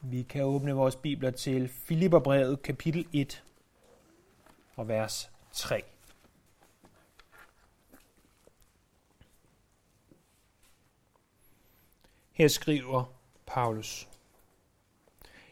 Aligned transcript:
Vi 0.00 0.22
kan 0.22 0.44
åbne 0.44 0.72
vores 0.72 0.96
bibler 0.96 1.30
til 1.30 1.68
Filipperbrevet 1.68 2.62
kapitel 2.62 3.06
1 3.12 3.44
og 4.76 4.88
vers 4.88 5.30
3. 5.52 5.82
Her 12.32 12.48
skriver 12.48 13.04
Paulus. 13.46 14.08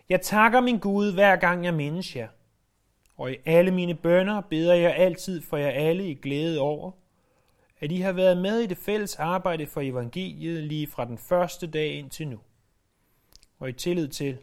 Jeg 0.09 0.21
takker 0.21 0.61
min 0.61 0.79
Gud, 0.79 1.13
hver 1.13 1.37
gang 1.37 1.65
jeg 1.65 1.75
mindes 1.75 2.17
jer, 2.17 2.29
og 3.17 3.33
i 3.33 3.37
alle 3.45 3.71
mine 3.71 3.95
bønder 3.95 4.41
beder 4.41 4.75
jeg 4.75 4.97
altid 4.97 5.43
for 5.43 5.57
jer 5.57 5.71
alle 5.71 6.11
i 6.11 6.15
glæde 6.15 6.61
over, 6.61 6.93
at 7.81 7.93
I 7.93 8.01
har 8.01 8.13
været 8.13 8.37
med 8.37 8.61
i 8.61 8.67
det 8.67 8.79
fælles 8.79 9.17
arbejde 9.17 9.67
for 9.67 9.81
evangeliet 9.81 10.63
lige 10.63 10.87
fra 10.87 11.05
den 11.05 11.19
første 11.19 11.67
dag 11.67 11.93
indtil 11.93 12.29
nu, 12.29 12.39
og 13.59 13.68
i 13.68 13.73
tillid 13.73 14.09
til, 14.09 14.38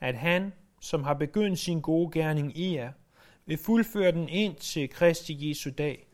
at 0.00 0.14
han, 0.14 0.52
som 0.80 1.04
har 1.04 1.14
begyndt 1.14 1.58
sin 1.58 1.80
gode 1.80 2.10
gerning 2.12 2.58
i 2.58 2.74
jer, 2.74 2.92
vil 3.46 3.58
fuldføre 3.58 4.12
den 4.12 4.28
ind 4.28 4.56
til 4.56 4.88
Kristi 4.88 5.48
Jesu 5.48 5.70
dag. 5.78 6.06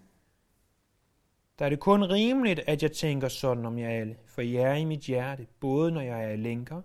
Der 1.58 1.64
er 1.64 1.68
det 1.68 1.80
kun 1.80 2.02
rimeligt, 2.02 2.60
at 2.66 2.82
jeg 2.82 2.92
tænker 2.92 3.28
sådan 3.28 3.66
om 3.66 3.78
jer 3.78 3.88
alle, 3.88 4.16
for 4.26 4.42
jeg 4.42 4.62
er 4.62 4.74
i 4.74 4.84
mit 4.84 5.00
hjerte, 5.00 5.46
både 5.60 5.92
når 5.92 6.00
jeg 6.00 6.32
er 6.32 6.36
lænker, 6.36 6.82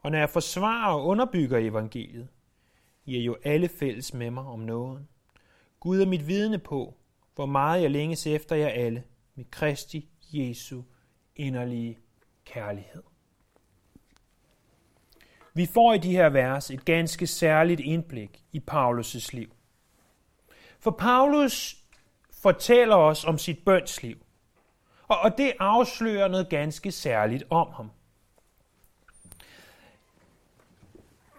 og 0.00 0.10
når 0.10 0.18
jeg 0.18 0.30
forsvarer 0.30 0.94
og 0.94 1.06
underbygger 1.06 1.58
evangeliet. 1.58 2.28
I 3.04 3.16
er 3.16 3.22
jo 3.22 3.36
alle 3.44 3.68
fælles 3.68 4.14
med 4.14 4.30
mig 4.30 4.44
om 4.44 4.60
noget. 4.60 5.06
Gud 5.80 6.00
er 6.00 6.06
mit 6.06 6.26
vidne 6.26 6.58
på, 6.58 6.94
hvor 7.34 7.46
meget 7.46 7.82
jeg 7.82 7.90
længes 7.90 8.26
efter 8.26 8.56
jer 8.56 8.68
alle, 8.68 9.04
med 9.34 9.44
Kristi 9.50 10.08
Jesu 10.32 10.82
inderlige 11.36 11.98
kærlighed. 12.44 13.02
Vi 15.54 15.66
får 15.66 15.92
i 15.94 15.98
de 15.98 16.12
her 16.12 16.28
vers 16.28 16.70
et 16.70 16.84
ganske 16.84 17.26
særligt 17.26 17.80
indblik 17.80 18.42
i 18.52 18.62
Paulus' 18.70 19.28
liv. 19.32 19.52
For 20.80 20.90
Paulus 20.90 21.76
fortæller 22.42 22.96
os 22.96 23.24
om 23.24 23.38
sit 23.38 23.64
bønsliv, 23.64 24.16
og 25.08 25.38
det 25.38 25.52
afslører 25.60 26.28
noget 26.28 26.48
ganske 26.48 26.92
særligt 26.92 27.44
om 27.50 27.72
ham. 27.72 27.90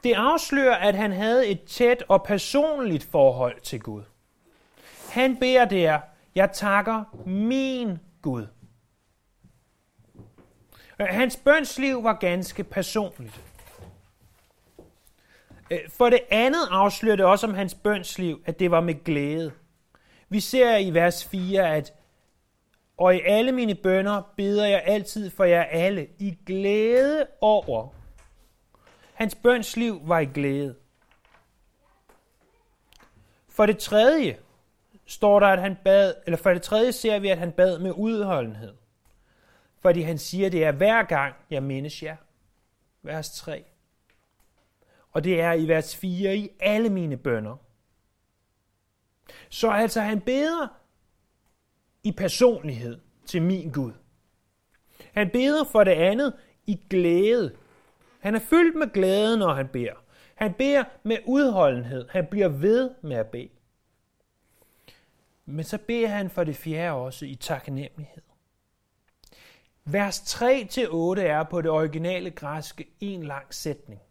Det 0.04 0.14
afslører, 0.14 0.76
at 0.76 0.96
han 0.96 1.12
havde 1.12 1.48
et 1.48 1.64
tæt 1.64 2.04
og 2.08 2.24
personligt 2.24 3.04
forhold 3.04 3.62
til 3.62 3.82
Gud. 3.82 4.04
Han 5.10 5.38
beder 5.38 5.66
der, 5.66 6.00
jeg 6.36 6.52
takker 6.52 7.04
min 7.26 7.98
Gud. 8.22 8.48
Hans 11.00 11.36
bønsliv 11.36 12.04
var 12.04 12.14
ganske 12.14 12.64
personligt. 12.64 13.42
Øh, 15.72 15.80
for 15.90 16.10
det 16.10 16.20
andet 16.30 16.68
afslører 16.72 17.16
det 17.16 17.26
også 17.26 17.48
om 17.48 17.54
hans 17.54 17.74
bønsliv, 17.74 18.42
at 18.46 18.60
det 18.60 18.72
var 18.72 18.82
med 18.82 19.04
glæde. 19.04 19.52
Vi 20.30 20.40
ser 20.40 20.78
i 20.78 20.94
vers 20.94 21.26
4, 21.26 21.76
at 21.76 21.94
og 22.98 23.16
i 23.16 23.22
alle 23.22 23.52
mine 23.52 23.76
bønder 23.76 24.22
beder 24.38 24.66
jeg 24.66 24.84
altid 24.86 25.30
for 25.30 25.44
jer 25.44 25.64
alle 25.64 26.08
i 26.20 26.38
glæde 26.46 27.28
over. 27.42 27.90
Hans 29.14 29.36
bønsliv 29.36 30.02
var 30.04 30.20
i 30.20 30.26
glæde. 30.26 30.76
For 33.50 33.66
det 33.66 33.78
tredje 33.78 34.38
står 35.06 35.40
der, 35.40 35.48
at 35.48 35.62
han 35.62 35.78
bad, 35.84 36.14
eller 36.26 36.38
for 36.38 36.50
det 36.50 36.62
tredje 36.62 36.92
ser 36.92 37.20
vi, 37.20 37.30
at 37.30 37.38
han 37.38 37.52
bad 37.52 37.80
med 37.80 37.92
udholdenhed. 37.92 38.74
Fordi 39.82 40.02
han 40.02 40.18
siger, 40.18 40.50
det 40.50 40.64
er 40.64 40.72
hver 40.72 41.04
gang, 41.04 41.36
jeg 41.50 41.64
mindes 41.64 42.04
jer. 42.04 42.16
Vers 43.04 43.32
3. 43.32 43.64
Og 45.16 45.24
det 45.24 45.42
er 45.42 45.54
i 45.54 45.68
vers 45.68 45.96
4 45.96 46.38
i 46.38 46.50
alle 46.60 46.90
mine 46.90 47.18
bønder. 47.18 47.56
Så 49.50 49.70
altså 49.70 50.02
han 50.02 50.22
beder 50.22 50.68
i 52.04 52.12
personlighed 52.12 53.00
til 53.26 53.42
min 53.42 53.72
Gud. 53.72 53.94
Han 55.14 55.30
beder 55.30 55.64
for 55.64 55.84
det 55.84 55.92
andet 55.92 56.34
i 56.68 56.82
glæde. 56.90 57.56
Han 58.20 58.36
er 58.36 58.40
fyldt 58.40 58.76
med 58.76 58.94
glæde, 58.94 59.38
når 59.38 59.54
han 59.54 59.68
beder. 59.68 59.94
Han 60.36 60.54
beder 60.54 60.84
med 61.04 61.18
udholdenhed. 61.26 62.08
Han 62.10 62.26
bliver 62.26 62.48
ved 62.48 62.92
med 63.02 63.18
at 63.18 63.28
bede. 63.28 63.50
Men 65.46 65.64
så 65.64 65.78
beder 65.78 66.08
han 66.08 66.30
for 66.30 66.44
det 66.44 66.56
fjerde 66.56 66.92
også 66.92 67.26
i 67.26 67.36
taknemmelighed. 67.36 68.24
Vers 69.86 70.20
3-8 70.20 71.20
er 71.20 71.44
på 71.44 71.62
det 71.62 71.72
originale 71.72 72.32
græske 72.32 72.88
en 73.00 73.24
lang 73.24 73.54
sætning. 73.54 74.02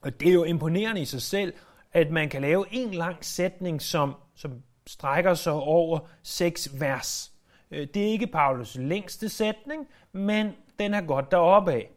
Og 0.00 0.20
det 0.20 0.28
er 0.28 0.32
jo 0.32 0.44
imponerende 0.44 1.00
i 1.00 1.04
sig 1.04 1.22
selv, 1.22 1.52
at 1.92 2.10
man 2.10 2.28
kan 2.28 2.42
lave 2.42 2.66
en 2.70 2.94
lang 2.94 3.24
sætning, 3.24 3.82
som, 3.82 4.14
som 4.34 4.62
strækker 4.86 5.34
sig 5.34 5.52
over 5.52 5.98
seks 6.22 6.80
vers. 6.80 7.32
Øh, 7.70 7.88
det 7.94 8.02
er 8.02 8.06
ikke 8.06 8.26
Paulus 8.26 8.76
længste 8.76 9.28
sætning, 9.28 9.88
men 10.12 10.52
den 10.78 10.94
er 10.94 11.00
godt 11.00 11.30
deroppe 11.30 11.72
af. 11.72 11.90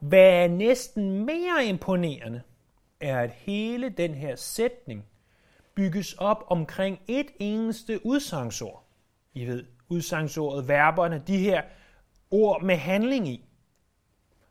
Hvad 0.00 0.44
er 0.44 0.48
næsten 0.48 1.24
mere 1.24 1.66
imponerende, 1.66 2.42
er, 3.00 3.20
at 3.20 3.30
hele 3.30 3.88
den 3.88 4.14
her 4.14 4.36
sætning 4.36 5.04
bygges 5.74 6.12
op 6.12 6.44
omkring 6.46 7.00
et 7.08 7.26
eneste 7.38 8.06
udsangsord. 8.06 8.84
I 9.34 9.46
ved, 9.46 9.64
udsangsordet, 9.88 10.68
verberne, 10.68 11.22
de 11.26 11.38
her 11.38 11.62
ord 12.30 12.62
med 12.62 12.76
handling 12.76 13.28
i. 13.28 13.44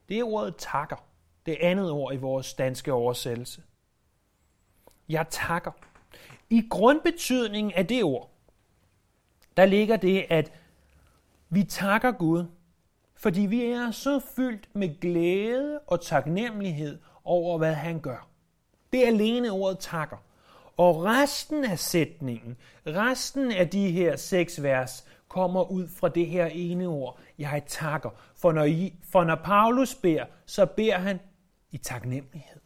Det 0.10 0.20
er 0.20 0.24
ordet 0.24 0.56
takker. 0.58 1.13
Det 1.46 1.58
andet 1.62 1.92
ord 1.92 2.14
i 2.14 2.18
vores 2.18 2.54
danske 2.54 2.94
oversættelse. 2.94 3.62
Jeg 5.10 5.26
takker. 5.30 5.72
I 6.50 6.68
grundbetydningen 6.70 7.74
af 7.74 7.88
det 7.88 8.04
ord, 8.04 8.30
der 9.58 9.66
ligger 9.66 9.98
det, 9.98 10.26
at 10.30 10.52
vi 11.50 11.64
takker 11.64 12.12
Gud, 12.12 12.46
fordi 13.16 13.42
vi 13.42 13.66
er 13.66 13.92
så 13.92 14.20
fyldt 14.36 14.76
med 14.76 15.00
glæde 15.00 15.80
og 15.88 16.02
taknemmelighed 16.02 17.00
over, 17.24 17.58
hvad 17.58 17.74
han 17.74 18.00
gør. 18.00 18.28
Det 18.94 19.04
er 19.04 19.08
alene 19.08 19.52
ordet 19.52 19.80
takker. 19.80 20.18
Og 20.78 21.04
resten 21.04 21.66
af 21.66 21.80
sætningen, 21.80 22.58
resten 22.88 23.52
af 23.52 23.70
de 23.70 23.92
her 23.92 24.16
seks 24.16 24.64
vers, 24.64 25.08
kommer 25.28 25.72
ud 25.72 25.88
fra 25.88 26.10
det 26.10 26.28
her 26.28 26.46
ene 26.46 26.88
ord, 26.88 27.20
jeg 27.38 27.64
takker. 27.68 28.10
For 28.36 28.52
når, 28.52 28.64
I, 28.64 28.94
for 29.12 29.24
når 29.24 29.36
Paulus 29.36 29.96
beder, 29.96 30.26
så 30.46 30.66
beder 30.66 30.98
han 30.98 31.20
i 31.74 31.78
taknemmelighed. 31.78 32.62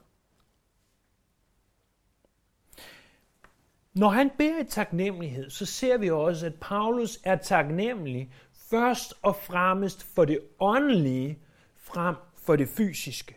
Når 3.93 4.09
han 4.09 4.31
beder 4.37 4.59
i 4.59 4.65
taknemmelighed, 4.65 5.49
så 5.49 5.65
ser 5.65 5.97
vi 5.97 6.09
også, 6.09 6.45
at 6.45 6.55
Paulus 6.61 7.19
er 7.23 7.35
taknemmelig 7.35 8.33
først 8.53 9.13
og 9.21 9.35
fremmest 9.35 10.03
for 10.03 10.25
det 10.25 10.39
åndelige 10.59 11.39
frem 11.75 12.15
for 12.37 12.55
det 12.55 12.69
fysiske. 12.69 13.35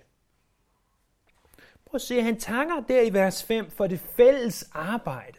Prøv 1.84 1.94
at 1.96 2.00
se, 2.00 2.22
han 2.22 2.40
takker 2.40 2.80
der 2.80 3.02
i 3.02 3.12
vers 3.12 3.44
5 3.44 3.70
for 3.70 3.86
det 3.86 4.00
fælles 4.00 4.70
arbejde. 4.72 5.38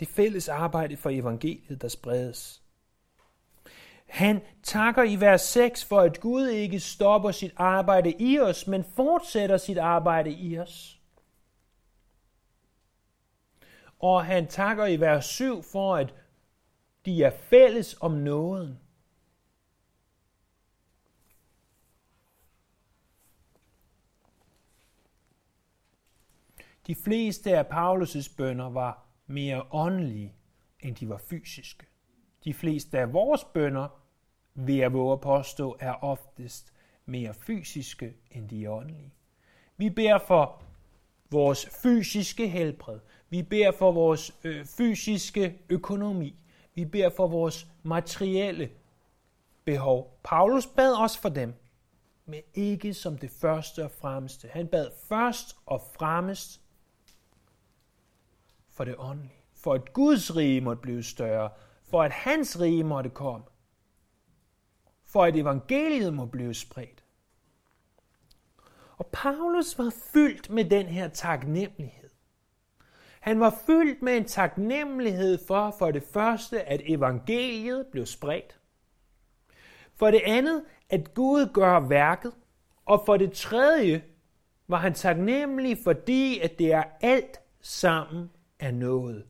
Det 0.00 0.08
fælles 0.08 0.48
arbejde 0.48 0.96
for 0.96 1.10
evangeliet, 1.10 1.82
der 1.82 1.88
spredes. 1.88 2.61
Han 4.12 4.40
takker 4.62 5.02
i 5.02 5.20
vers 5.20 5.40
6 5.40 5.84
for, 5.84 6.00
at 6.00 6.20
Gud 6.20 6.48
ikke 6.48 6.80
stopper 6.80 7.30
sit 7.30 7.52
arbejde 7.56 8.14
i 8.18 8.38
os, 8.38 8.66
men 8.66 8.84
fortsætter 8.84 9.56
sit 9.56 9.78
arbejde 9.78 10.30
i 10.30 10.58
os. 10.58 11.00
Og 13.98 14.26
han 14.26 14.46
takker 14.46 14.86
i 14.86 15.00
vers 15.00 15.24
7 15.24 15.62
for, 15.62 15.96
at 15.96 16.14
de 17.06 17.22
er 17.22 17.30
fælles 17.30 17.96
om 18.00 18.12
nåden. 18.12 18.78
De 26.86 26.94
fleste 26.94 27.58
af 27.58 27.64
Paulus' 27.64 28.36
bønder 28.36 28.70
var 28.70 29.06
mere 29.26 29.66
åndelige, 29.70 30.34
end 30.80 30.96
de 30.96 31.08
var 31.08 31.18
fysiske. 31.18 31.86
De 32.44 32.54
fleste 32.54 32.98
af 32.98 33.12
vores 33.12 33.44
bønder, 33.44 34.01
vil 34.54 34.76
jeg 34.76 34.92
våge 34.92 35.12
at 35.12 35.20
påstå, 35.20 35.76
er 35.80 36.04
oftest 36.04 36.72
mere 37.06 37.34
fysiske, 37.34 38.14
end 38.30 38.48
de 38.48 38.70
åndelige. 38.70 39.14
Vi 39.76 39.90
beder 39.90 40.18
for 40.18 40.62
vores 41.30 41.66
fysiske 41.82 42.48
helbred. 42.48 42.98
Vi 43.30 43.42
beder 43.42 43.72
for 43.72 43.92
vores 43.92 44.36
øh, 44.44 44.66
fysiske 44.66 45.58
økonomi. 45.68 46.36
Vi 46.74 46.84
beder 46.84 47.10
for 47.10 47.26
vores 47.26 47.66
materielle 47.82 48.70
behov. 49.64 50.18
Paulus 50.24 50.66
bad 50.66 50.92
også 50.92 51.20
for 51.20 51.28
dem, 51.28 51.54
men 52.26 52.40
ikke 52.54 52.94
som 52.94 53.18
det 53.18 53.30
første 53.30 53.84
og 53.84 53.90
fremmeste. 53.90 54.48
Han 54.48 54.66
bad 54.66 54.90
først 55.08 55.56
og 55.66 55.82
fremmest 55.98 56.60
for 58.70 58.84
det 58.84 58.94
åndelige. 58.98 59.34
For 59.54 59.74
at 59.74 59.92
Guds 59.92 60.36
rige 60.36 60.60
måtte 60.60 60.82
blive 60.82 61.02
større. 61.02 61.50
For 61.84 62.02
at 62.02 62.12
hans 62.12 62.60
rige 62.60 62.84
måtte 62.84 63.10
komme 63.10 63.44
for 65.12 65.24
at 65.24 65.36
evangeliet 65.36 66.14
må 66.14 66.26
blive 66.26 66.54
spredt. 66.54 67.04
Og 68.96 69.06
Paulus 69.12 69.78
var 69.78 69.92
fyldt 70.12 70.50
med 70.50 70.64
den 70.64 70.86
her 70.86 71.08
taknemmelighed. 71.08 72.10
Han 73.20 73.40
var 73.40 73.54
fyldt 73.66 74.02
med 74.02 74.16
en 74.16 74.24
taknemmelighed 74.24 75.38
for 75.46 75.74
for 75.78 75.90
det 75.90 76.02
første, 76.02 76.62
at 76.62 76.80
evangeliet 76.84 77.86
blev 77.86 78.06
spredt. 78.06 78.58
For 79.94 80.10
det 80.10 80.20
andet, 80.24 80.64
at 80.88 81.14
Gud 81.14 81.52
gør 81.54 81.80
værket. 81.80 82.32
Og 82.84 83.02
for 83.06 83.16
det 83.16 83.32
tredje, 83.32 84.04
var 84.68 84.76
han 84.76 84.94
taknemmelig, 84.94 85.78
fordi 85.84 86.38
at 86.38 86.58
det 86.58 86.72
er 86.72 86.84
alt 87.00 87.40
sammen 87.60 88.30
er 88.58 88.70
noget. 88.70 89.26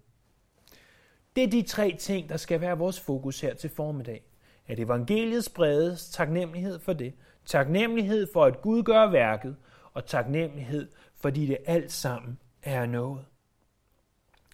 Det 1.36 1.44
er 1.44 1.48
de 1.48 1.62
tre 1.62 1.96
ting, 1.98 2.28
der 2.28 2.36
skal 2.36 2.60
være 2.60 2.78
vores 2.78 3.00
fokus 3.00 3.40
her 3.40 3.54
til 3.54 3.70
formiddag. 3.70 4.31
At 4.66 4.78
evangeliet 4.78 5.44
spredes, 5.44 6.10
taknemmelighed 6.10 6.78
for 6.78 6.92
det, 6.92 7.14
taknemmelighed 7.46 8.26
for 8.32 8.44
at 8.44 8.62
Gud 8.62 8.82
gør 8.82 9.10
værket, 9.10 9.56
og 9.94 10.06
taknemmelighed, 10.06 10.88
fordi 11.16 11.46
det 11.46 11.58
alt 11.66 11.92
sammen 11.92 12.38
er 12.62 12.86
noget. 12.86 13.24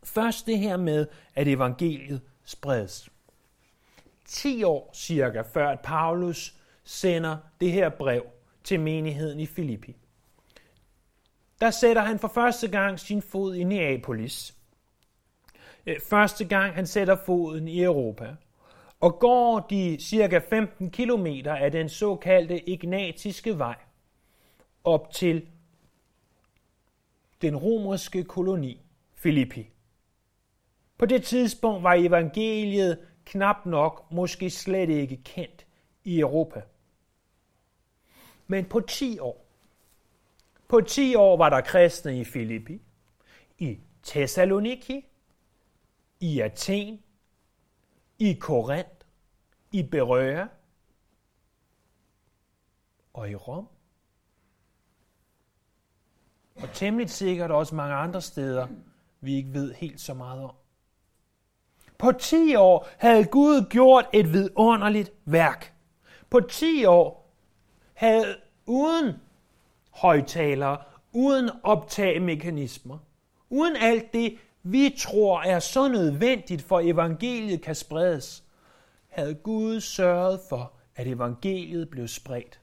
Først 0.04 0.46
det 0.46 0.58
her 0.58 0.76
med, 0.76 1.06
at 1.34 1.48
evangeliet 1.48 2.20
spredes. 2.44 3.08
10 4.24 4.62
år 4.62 4.90
cirka 4.94 5.40
før 5.40 5.68
at 5.68 5.80
Paulus 5.80 6.54
sender 6.84 7.36
det 7.60 7.72
her 7.72 7.88
brev 7.88 8.26
til 8.64 8.80
menigheden 8.80 9.40
i 9.40 9.46
Filippi. 9.46 9.96
Der 11.60 11.70
sætter 11.70 12.02
han 12.02 12.18
for 12.18 12.28
første 12.28 12.68
gang 12.68 13.00
sin 13.00 13.22
fod 13.22 13.54
i 13.54 13.64
Neapolis. 13.64 14.54
Første 16.08 16.44
gang 16.44 16.74
han 16.74 16.86
sætter 16.86 17.16
foden 17.26 17.68
i 17.68 17.82
Europa. 17.82 18.36
Og 19.00 19.18
går 19.18 19.60
de 19.70 19.96
cirka 20.00 20.38
15 20.38 20.90
kilometer 20.90 21.54
af 21.54 21.72
den 21.72 21.88
såkaldte 21.88 22.68
ignatiske 22.68 23.58
vej 23.58 23.76
op 24.84 25.12
til 25.12 25.48
den 27.42 27.56
romerske 27.56 28.24
koloni 28.24 28.80
Filippi. 29.14 29.70
På 30.98 31.06
det 31.06 31.24
tidspunkt 31.24 31.82
var 31.82 31.94
evangeliet 31.94 32.98
knap 33.24 33.66
nok, 33.66 34.12
måske 34.12 34.50
slet 34.50 34.88
ikke 34.88 35.16
kendt 35.24 35.66
i 36.04 36.20
Europa. 36.20 36.62
Men 38.46 38.64
på 38.64 38.80
10 38.80 39.18
år, 39.18 39.44
på 40.68 40.80
10 40.80 41.14
år 41.14 41.36
var 41.36 41.48
der 41.48 41.60
kristne 41.60 42.20
i 42.20 42.24
Filippi, 42.24 42.80
i 43.58 43.78
Thessaloniki, 44.02 45.04
i 46.20 46.40
Athen, 46.40 47.02
i 48.18 48.32
Korinth, 48.32 48.90
i 49.72 49.82
Berøa 49.82 50.46
og 53.12 53.30
i 53.30 53.34
Rom. 53.34 53.68
Og 56.56 56.68
temmelig 56.72 57.10
sikkert 57.10 57.50
også 57.50 57.74
mange 57.74 57.94
andre 57.94 58.22
steder, 58.22 58.66
vi 59.20 59.34
ikke 59.34 59.54
ved 59.54 59.74
helt 59.74 60.00
så 60.00 60.14
meget 60.14 60.42
om. 60.42 60.54
På 61.98 62.12
10 62.12 62.54
år 62.54 62.88
havde 62.98 63.24
Gud 63.24 63.68
gjort 63.70 64.06
et 64.12 64.32
vidunderligt 64.32 65.12
værk. 65.24 65.74
På 66.30 66.40
10 66.40 66.84
år 66.84 67.30
havde 67.94 68.36
uden 68.66 69.16
højtalere, 69.90 70.82
uden 71.12 71.50
optagemekanismer, 71.62 72.98
uden 73.50 73.76
alt 73.76 74.12
det, 74.12 74.38
vi 74.62 74.96
tror 74.98 75.42
er 75.42 75.58
så 75.58 75.88
nødvendigt 75.88 76.62
for 76.62 76.80
evangeliet 76.80 77.62
kan 77.62 77.74
spredes, 77.74 78.44
havde 79.08 79.34
Gud 79.34 79.80
sørget 79.80 80.40
for, 80.48 80.72
at 80.94 81.06
evangeliet 81.06 81.90
blev 81.90 82.08
spredt 82.08 82.60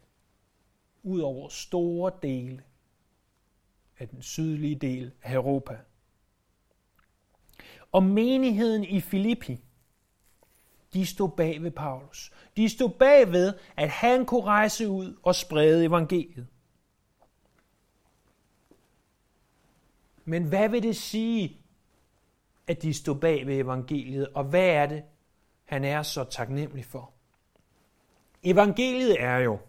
ud 1.03 1.19
over 1.19 1.49
store 1.49 2.11
dele 2.21 2.63
af 3.99 4.09
den 4.09 4.21
sydlige 4.21 4.75
del 4.75 5.11
af 5.23 5.33
Europa. 5.33 5.77
Og 7.91 8.03
menigheden 8.03 8.83
i 8.83 9.01
Filippi, 9.01 9.59
de 10.93 11.05
stod 11.05 11.29
bag 11.29 11.63
ved 11.63 11.71
Paulus. 11.71 12.31
De 12.57 12.69
stod 12.69 12.89
bag 12.89 13.31
ved, 13.31 13.53
at 13.75 13.89
han 13.89 14.25
kunne 14.25 14.43
rejse 14.43 14.89
ud 14.89 15.15
og 15.23 15.35
sprede 15.35 15.85
evangeliet. 15.85 16.47
Men 20.25 20.43
hvad 20.43 20.69
vil 20.69 20.83
det 20.83 20.95
sige, 20.95 21.61
at 22.67 22.81
de 22.81 22.93
stod 22.93 23.15
bag 23.15 23.47
ved 23.47 23.55
evangeliet, 23.55 24.27
og 24.33 24.43
hvad 24.43 24.67
er 24.67 24.85
det, 24.85 25.03
han 25.65 25.83
er 25.83 26.03
så 26.03 26.23
taknemmelig 26.23 26.85
for? 26.85 27.11
Evangeliet 28.43 29.15
er 29.19 29.37
jo, 29.37 29.59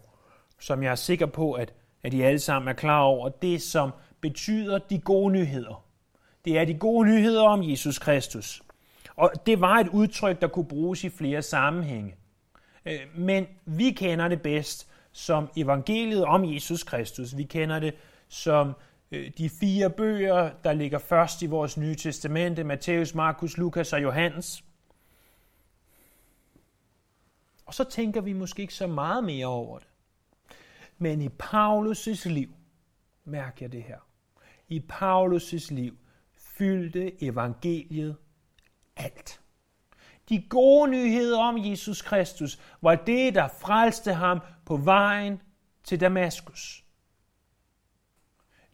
som 0.59 0.83
jeg 0.83 0.91
er 0.91 0.95
sikker 0.95 1.25
på, 1.25 1.53
at, 1.53 1.73
at 2.03 2.13
I 2.13 2.21
alle 2.21 2.39
sammen 2.39 2.69
er 2.69 2.73
klar 2.73 3.01
over, 3.01 3.29
det 3.29 3.61
som 3.61 3.91
betyder 4.21 4.77
de 4.77 4.99
gode 4.99 5.33
nyheder. 5.33 5.83
Det 6.45 6.57
er 6.57 6.65
de 6.65 6.73
gode 6.73 7.07
nyheder 7.07 7.43
om 7.43 7.69
Jesus 7.69 7.99
Kristus. 7.99 8.61
Og 9.15 9.31
det 9.45 9.61
var 9.61 9.75
et 9.75 9.87
udtryk, 9.87 10.41
der 10.41 10.47
kunne 10.47 10.67
bruges 10.67 11.03
i 11.03 11.09
flere 11.09 11.41
sammenhænge. 11.41 12.15
Øh, 12.85 12.99
men 13.15 13.47
vi 13.65 13.91
kender 13.91 14.27
det 14.27 14.41
bedst 14.41 14.87
som 15.11 15.49
evangeliet 15.57 16.25
om 16.25 16.53
Jesus 16.53 16.83
Kristus. 16.83 17.37
Vi 17.37 17.43
kender 17.43 17.79
det 17.79 17.93
som 18.27 18.73
Øh, 19.11 19.31
de 19.37 19.49
fire 19.49 19.89
bøger, 19.89 20.51
der 20.63 20.73
ligger 20.73 20.99
først 20.99 21.41
i 21.41 21.45
vores 21.45 21.77
nye 21.77 21.95
testamente, 21.95 22.63
Matthæus, 22.63 23.15
Markus, 23.15 23.57
Lukas 23.57 23.93
og 23.93 24.03
Johannes. 24.03 24.63
Og 27.65 27.73
så 27.73 27.83
tænker 27.83 28.21
vi 28.21 28.33
måske 28.33 28.61
ikke 28.61 28.73
så 28.73 28.87
meget 28.87 29.23
mere 29.23 29.45
over 29.45 29.79
det. 29.79 29.87
Men 30.97 31.21
i 31.21 31.29
Paulus' 31.43 32.29
liv, 32.29 32.49
mærker 33.25 33.57
jeg 33.59 33.71
det 33.71 33.83
her, 33.83 33.99
i 34.67 34.83
Paulus' 34.91 35.73
liv 35.73 35.97
fyldte 36.57 37.23
evangeliet 37.23 38.15
alt. 38.95 39.41
De 40.29 40.41
gode 40.49 40.91
nyheder 40.91 41.39
om 41.39 41.57
Jesus 41.57 42.01
Kristus 42.01 42.59
var 42.81 42.95
det, 42.95 43.35
der 43.35 43.47
frelste 43.47 44.13
ham 44.13 44.39
på 44.65 44.77
vejen 44.77 45.41
til 45.83 45.99
Damaskus. 45.99 46.86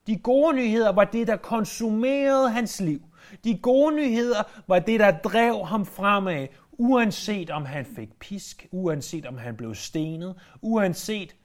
De 0.07 0.19
gode 0.19 0.55
nyheder 0.55 0.91
var 0.91 1.03
det, 1.03 1.27
der 1.27 1.37
konsumerede 1.37 2.51
hans 2.51 2.81
liv. 2.81 3.01
De 3.43 3.57
gode 3.57 3.95
nyheder 3.95 4.43
var 4.67 4.79
det, 4.79 4.99
der 4.99 5.11
drev 5.11 5.65
ham 5.65 5.85
fremad, 5.85 6.47
uanset 6.71 7.49
om 7.49 7.65
han 7.65 7.85
fik 7.85 8.19
pisk, 8.19 8.67
uanset 8.71 9.25
om 9.25 9.37
han 9.37 9.57
blev 9.57 9.75
stenet, 9.75 10.41
uanset 10.61 11.35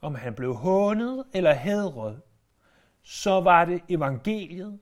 om 0.00 0.14
han 0.14 0.34
blev 0.34 0.54
hånet 0.54 1.24
eller 1.32 1.54
hædret, 1.54 2.20
så 3.02 3.40
var 3.40 3.64
det 3.64 3.82
evangeliet, 3.88 4.80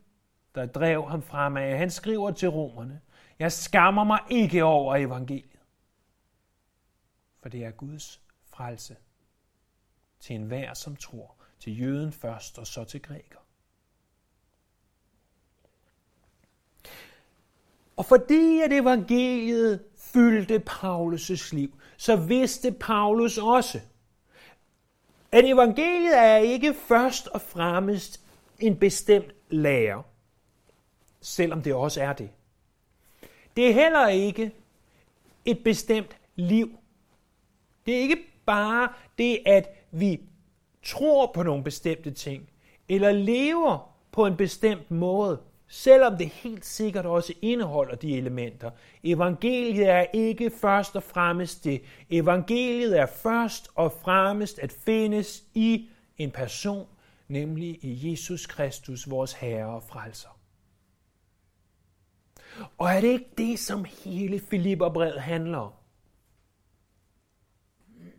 der 0.54 0.66
drev 0.66 1.08
ham 1.08 1.22
fremad. 1.22 1.76
Han 1.76 1.90
skriver 1.90 2.30
til 2.30 2.48
romerne, 2.48 3.00
jeg 3.38 3.52
skammer 3.52 4.04
mig 4.04 4.20
ikke 4.30 4.64
over 4.64 4.96
evangeliet, 4.96 5.60
for 7.42 7.48
det 7.48 7.64
er 7.64 7.70
Guds 7.70 8.20
frelse 8.44 8.96
til 10.20 10.36
enhver, 10.36 10.74
som 10.74 10.96
tror, 10.96 11.39
til 11.60 11.80
jøden 11.80 12.12
først 12.12 12.58
og 12.58 12.66
så 12.66 12.84
til 12.84 13.02
græker. 13.02 13.38
Og 17.96 18.04
fordi 18.04 18.60
at 18.60 18.72
evangeliet 18.72 19.84
fyldte 19.96 20.62
Paulus' 20.70 21.54
liv, 21.54 21.80
så 21.96 22.16
vidste 22.16 22.72
Paulus 22.72 23.38
også, 23.38 23.80
at 25.32 25.44
evangeliet 25.44 26.18
er 26.18 26.36
ikke 26.36 26.74
først 26.74 27.26
og 27.26 27.40
fremmest 27.40 28.20
en 28.58 28.76
bestemt 28.76 29.32
lære, 29.50 30.02
selvom 31.20 31.62
det 31.62 31.74
også 31.74 32.02
er 32.02 32.12
det. 32.12 32.30
Det 33.56 33.68
er 33.68 33.72
heller 33.72 34.08
ikke 34.08 34.52
et 35.44 35.64
bestemt 35.64 36.16
liv. 36.36 36.78
Det 37.86 37.94
er 37.94 38.00
ikke 38.00 38.24
bare 38.46 38.92
det, 39.18 39.38
at 39.46 39.68
vi 39.90 40.20
tror 40.84 41.32
på 41.34 41.42
nogle 41.42 41.64
bestemte 41.64 42.10
ting, 42.10 42.50
eller 42.88 43.12
lever 43.12 43.94
på 44.12 44.26
en 44.26 44.36
bestemt 44.36 44.90
måde, 44.90 45.40
selvom 45.68 46.16
det 46.16 46.28
helt 46.28 46.66
sikkert 46.66 47.06
også 47.06 47.32
indeholder 47.42 47.94
de 47.94 48.16
elementer. 48.16 48.70
Evangeliet 49.04 49.88
er 49.88 50.06
ikke 50.12 50.50
først 50.60 50.96
og 50.96 51.02
fremmest 51.02 51.64
det. 51.64 51.82
Evangeliet 52.10 52.98
er 52.98 53.06
først 53.06 53.68
og 53.74 53.92
fremmest 53.92 54.58
at 54.58 54.72
findes 54.72 55.44
i 55.54 55.88
en 56.18 56.30
person, 56.30 56.86
nemlig 57.28 57.84
i 57.84 58.10
Jesus 58.10 58.46
Kristus, 58.46 59.10
vores 59.10 59.32
Herre 59.32 59.66
og 59.66 59.82
Frelser. 59.82 60.40
Og 62.78 62.90
er 62.90 63.00
det 63.00 63.08
ikke 63.08 63.30
det, 63.38 63.58
som 63.58 63.84
hele 64.04 64.40
Filipperbrevet 64.40 65.20
handler 65.20 65.58
om? 65.58 65.72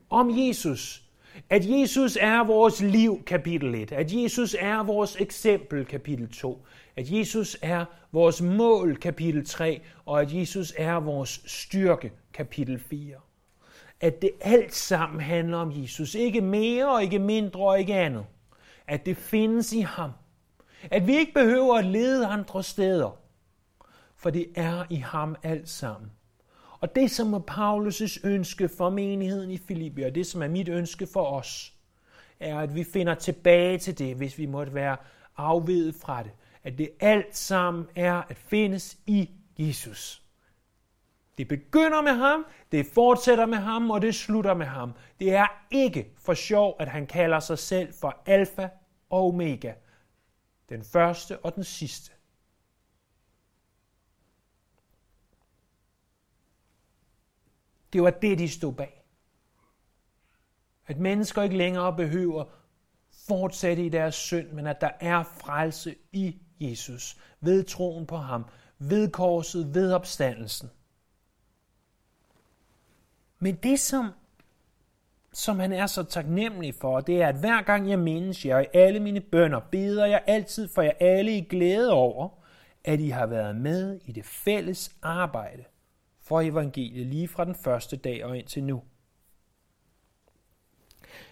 Om 0.10 0.30
Jesus. 0.38 1.11
At 1.50 1.70
Jesus 1.70 2.18
er 2.22 2.44
vores 2.44 2.82
liv, 2.82 3.24
kapitel 3.24 3.76
1. 3.76 3.92
At 3.92 4.14
Jesus 4.14 4.56
er 4.60 4.84
vores 4.84 5.16
eksempel, 5.20 5.86
kapitel 5.86 6.30
2. 6.30 6.66
At 6.96 7.12
Jesus 7.12 7.58
er 7.62 7.86
vores 8.12 8.42
mål, 8.42 8.98
kapitel 8.98 9.46
3. 9.46 9.82
Og 10.06 10.22
at 10.22 10.34
Jesus 10.34 10.74
er 10.78 10.94
vores 10.94 11.42
styrke, 11.46 12.12
kapitel 12.34 12.80
4. 12.80 13.16
at 14.00 14.22
det 14.22 14.32
alt 14.42 14.76
sammen 14.76 15.22
handler 15.22 15.58
om 15.58 15.72
Jesus. 15.82 16.16
Ikke 16.16 16.42
mere 16.42 16.94
og 16.96 17.04
ikke 17.04 17.20
mindre 17.20 17.62
og 17.62 17.80
ikke 17.80 17.96
andet. 17.96 18.26
At 18.88 19.06
det 19.06 19.18
findes 19.18 19.74
i 19.74 19.80
ham. 19.80 20.12
At 20.92 21.08
vi 21.08 21.18
ikke 21.18 21.34
behøver 21.34 21.78
at 21.78 21.86
lede 21.86 22.28
andre 22.28 22.64
steder. 22.64 23.18
For 24.16 24.30
det 24.30 24.48
er 24.56 24.84
i 24.90 24.96
ham 24.96 25.36
alt 25.44 25.70
sammen. 25.70 26.12
Og 26.82 26.96
det, 26.96 27.12
som 27.12 27.34
er 27.34 27.40
Paulus' 27.52 28.28
ønske 28.28 28.70
for 28.70 28.90
menigheden 28.90 29.52
i 29.52 29.58
Filippi, 29.58 30.02
og 30.02 30.16
det, 30.16 30.28
som 30.28 30.42
er 30.42 30.48
mit 30.48 30.70
ønske 30.70 31.08
for 31.08 31.26
os, 31.26 31.74
er, 32.40 32.60
at 32.60 32.76
vi 32.76 32.84
finder 32.84 33.16
tilbage 33.16 33.78
til 33.78 34.00
det, 34.00 34.16
hvis 34.16 34.38
vi 34.38 34.46
måtte 34.46 34.74
være 34.74 34.98
afvedet 35.38 35.96
fra 35.96 36.24
det. 36.24 36.32
At 36.64 36.78
det 36.78 36.90
alt 37.00 37.38
sammen 37.38 37.88
er 37.96 38.22
at 38.30 38.38
findes 38.38 38.98
i 39.08 39.30
Jesus. 39.60 40.22
Det 41.38 41.48
begynder 41.48 42.02
med 42.02 42.12
ham, 42.12 42.46
det 42.72 42.86
fortsætter 42.86 43.46
med 43.46 43.58
ham, 43.58 43.92
og 43.92 44.02
det 44.02 44.16
slutter 44.16 44.54
med 44.54 44.66
ham. 44.66 44.94
Det 45.20 45.34
er 45.34 45.48
ikke 45.72 46.12
for 46.18 46.34
sjov, 46.34 46.76
at 46.80 46.88
han 46.88 47.08
kalder 47.08 47.40
sig 47.40 47.60
selv 47.60 47.94
for 47.94 48.22
alfa 48.26 48.68
og 49.10 49.28
omega. 49.28 49.74
Den 50.70 50.84
første 50.84 51.40
og 51.40 51.56
den 51.56 51.64
sidste. 51.64 52.12
Det 57.94 58.04
var 58.04 58.10
det, 58.10 58.40
de 58.40 58.50
stod 58.50 58.74
bag. 58.74 59.04
At 60.88 61.00
mennesker 61.00 61.42
ikke 61.42 61.58
længere 61.58 61.96
behøver 61.96 62.46
fortsætte 63.28 63.86
i 63.86 63.90
deres 63.90 64.16
synd, 64.16 64.48
men 64.48 64.68
at 64.68 64.82
der 64.82 64.90
er 65.00 65.24
frelse 65.24 65.96
i 66.12 66.38
Jesus, 66.60 67.18
ved 67.42 67.64
troen 67.64 68.06
på 68.06 68.18
ham, 68.18 68.46
ved 68.80 69.12
korset, 69.12 69.76
ved 69.76 69.94
opstandelsen. 69.94 70.70
Men 73.40 73.56
det, 73.56 73.80
som, 73.80 74.10
som 75.34 75.60
han 75.60 75.74
er 75.74 75.88
så 75.88 76.04
taknemmelig 76.04 76.76
for, 76.76 77.00
det 77.00 77.22
er, 77.22 77.28
at 77.28 77.40
hver 77.40 77.62
gang 77.62 77.90
jeg 77.90 78.00
mindes 78.00 78.46
jer 78.46 78.60
i 78.60 78.66
alle 78.74 79.00
mine 79.00 79.22
bønder, 79.22 79.60
beder 79.60 80.06
jeg 80.06 80.24
altid 80.28 80.68
for 80.68 80.82
jer 80.82 80.94
alle 81.00 81.38
i 81.38 81.42
glæde 81.42 81.92
over, 81.92 82.30
at 82.84 83.00
I 83.00 83.10
har 83.10 83.26
været 83.26 83.56
med 83.56 84.00
i 84.06 84.12
det 84.12 84.26
fælles 84.26 84.96
arbejde 85.02 85.64
for 86.32 86.42
evangeliet 86.42 87.08
lige 87.08 87.28
fra 87.28 87.46
den 87.46 87.56
første 87.56 87.98
dag 87.98 88.26
og 88.26 88.38
indtil 88.38 88.64
nu. 88.64 88.84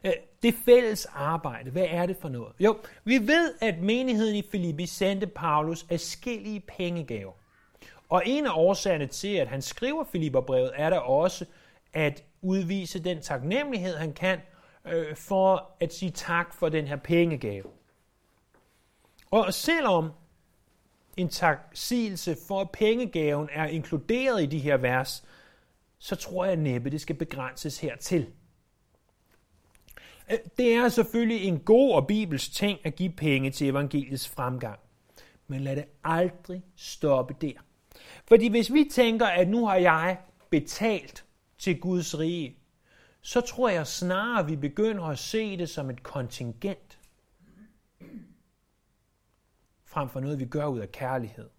Øh, 0.03 0.11
det 0.43 0.55
fælles 0.65 1.05
arbejde, 1.05 1.71
hvad 1.71 1.85
er 1.89 2.05
det 2.05 2.17
for 2.17 2.29
noget? 2.29 2.53
Jo, 2.59 2.77
vi 3.03 3.27
ved, 3.27 3.53
at 3.61 3.79
menigheden 3.81 4.35
i 4.35 4.43
Filippi 4.51 4.85
sendte 4.85 5.27
Paulus 5.27 5.85
afskillige 5.89 6.59
pengegaver. 6.59 7.31
Og 8.09 8.23
en 8.25 8.45
af 8.45 8.51
årsagerne 8.55 9.07
til, 9.07 9.35
at 9.35 9.47
han 9.47 9.61
skriver 9.61 10.03
Filipperbrevet, 10.03 10.71
er 10.75 10.89
der 10.89 10.99
også 10.99 11.45
at 11.93 12.23
udvise 12.41 13.03
den 13.03 13.21
taknemmelighed, 13.21 13.95
han 13.95 14.13
kan, 14.13 14.39
øh, 14.85 15.15
for 15.15 15.71
at 15.79 15.93
sige 15.93 16.11
tak 16.11 16.53
for 16.53 16.69
den 16.69 16.87
her 16.87 16.95
pengegave. 16.95 17.65
Og 19.31 19.53
selvom 19.53 20.11
en 21.19 21.29
taksigelse 21.29 22.37
for, 22.47 22.61
at 22.61 22.71
pengegaven 22.71 23.49
er 23.51 23.65
inkluderet 23.65 24.43
i 24.43 24.45
de 24.45 24.59
her 24.59 24.77
vers, 24.77 25.23
så 25.99 26.15
tror 26.15 26.45
jeg 26.45 26.55
næppe, 26.55 26.89
det 26.89 27.01
skal 27.01 27.15
begrænses 27.15 27.79
hertil. 27.79 28.27
Øh, 30.31 30.37
det 30.57 30.73
er 30.73 30.89
selvfølgelig 30.89 31.43
en 31.43 31.59
god 31.59 31.93
og 31.93 32.07
bibelsk 32.07 32.53
ting 32.53 32.79
at 32.83 32.95
give 32.95 33.09
penge 33.09 33.51
til 33.51 33.69
evangeliets 33.69 34.27
fremgang. 34.27 34.79
Men 35.47 35.61
lad 35.61 35.75
det 35.75 35.85
aldrig 36.03 36.63
stoppe 36.75 37.35
der. 37.41 37.53
Fordi 38.27 38.47
hvis 38.47 38.73
vi 38.73 38.89
tænker, 38.91 39.25
at 39.25 39.49
nu 39.49 39.65
har 39.65 39.75
jeg 39.75 40.17
betalt 40.49 41.25
til 41.57 41.79
Guds 41.79 42.19
rige, 42.19 42.55
så 43.21 43.41
tror 43.41 43.69
jeg 43.69 43.87
snarere, 43.87 44.39
at 44.39 44.47
vi 44.47 44.55
begynder 44.55 45.03
at 45.03 45.19
se 45.19 45.57
det 45.57 45.69
som 45.69 45.89
et 45.89 46.03
kontingent 46.03 46.88
frem 49.89 50.09
for 50.09 50.19
noget, 50.19 50.39
vi 50.39 50.45
gør 50.45 50.65
ud 50.65 50.79
af 50.79 50.91
kærlighed. 50.91 51.49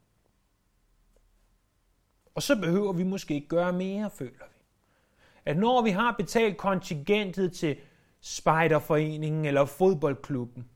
Og 2.34 2.42
så 2.42 2.56
behøver 2.56 2.92
vi 2.92 3.02
måske 3.02 3.34
ikke 3.34 3.48
gøre 3.48 3.72
mere, 3.72 4.10
føler 4.10 4.44
vi. 4.52 4.62
At 5.44 5.56
når 5.56 5.82
vi 5.82 5.90
har 5.90 6.14
betalt 6.18 6.56
kontingentet 6.56 7.52
til 7.52 7.76
spejderforeningen 8.20 9.44
eller 9.44 9.64
fodboldklubben, 9.64 10.68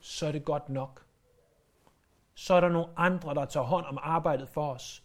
så 0.00 0.26
er 0.26 0.32
det 0.32 0.44
godt 0.44 0.68
nok. 0.68 1.04
Så 2.34 2.54
er 2.54 2.60
der 2.60 2.68
nogle 2.68 2.88
andre, 2.96 3.34
der 3.34 3.44
tager 3.44 3.66
hånd 3.66 3.86
om 3.86 3.98
arbejdet 4.02 4.48
for 4.48 4.72
os. 4.72 5.02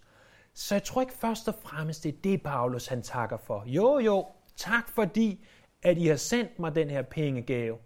Så 0.53 0.75
jeg 0.75 0.83
tror 0.83 1.01
ikke 1.01 1.13
først 1.13 1.47
og 1.47 1.55
fremmest, 1.55 2.03
det 2.03 2.13
er 2.15 2.21
det, 2.23 2.43
Paulus 2.43 2.87
han 2.87 3.01
takker 3.01 3.37
for. 3.37 3.63
Jo, 3.65 3.99
jo, 3.99 4.27
tak 4.55 4.89
fordi, 4.89 5.45
at 5.81 5.97
I 5.97 6.07
har 6.07 6.15
sendt 6.15 6.59
mig 6.59 6.75
den 6.75 6.89
her 6.89 7.01
pengegave. 7.01 7.77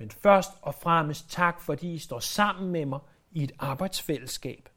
Men 0.00 0.10
først 0.10 0.50
og 0.62 0.74
fremmest 0.74 1.30
tak, 1.30 1.60
fordi 1.60 1.94
I 1.94 1.98
står 1.98 2.18
sammen 2.18 2.72
med 2.72 2.86
mig 2.86 3.00
i 3.30 3.44
et 3.44 3.52
arbejdsfællesskab. 3.58 4.68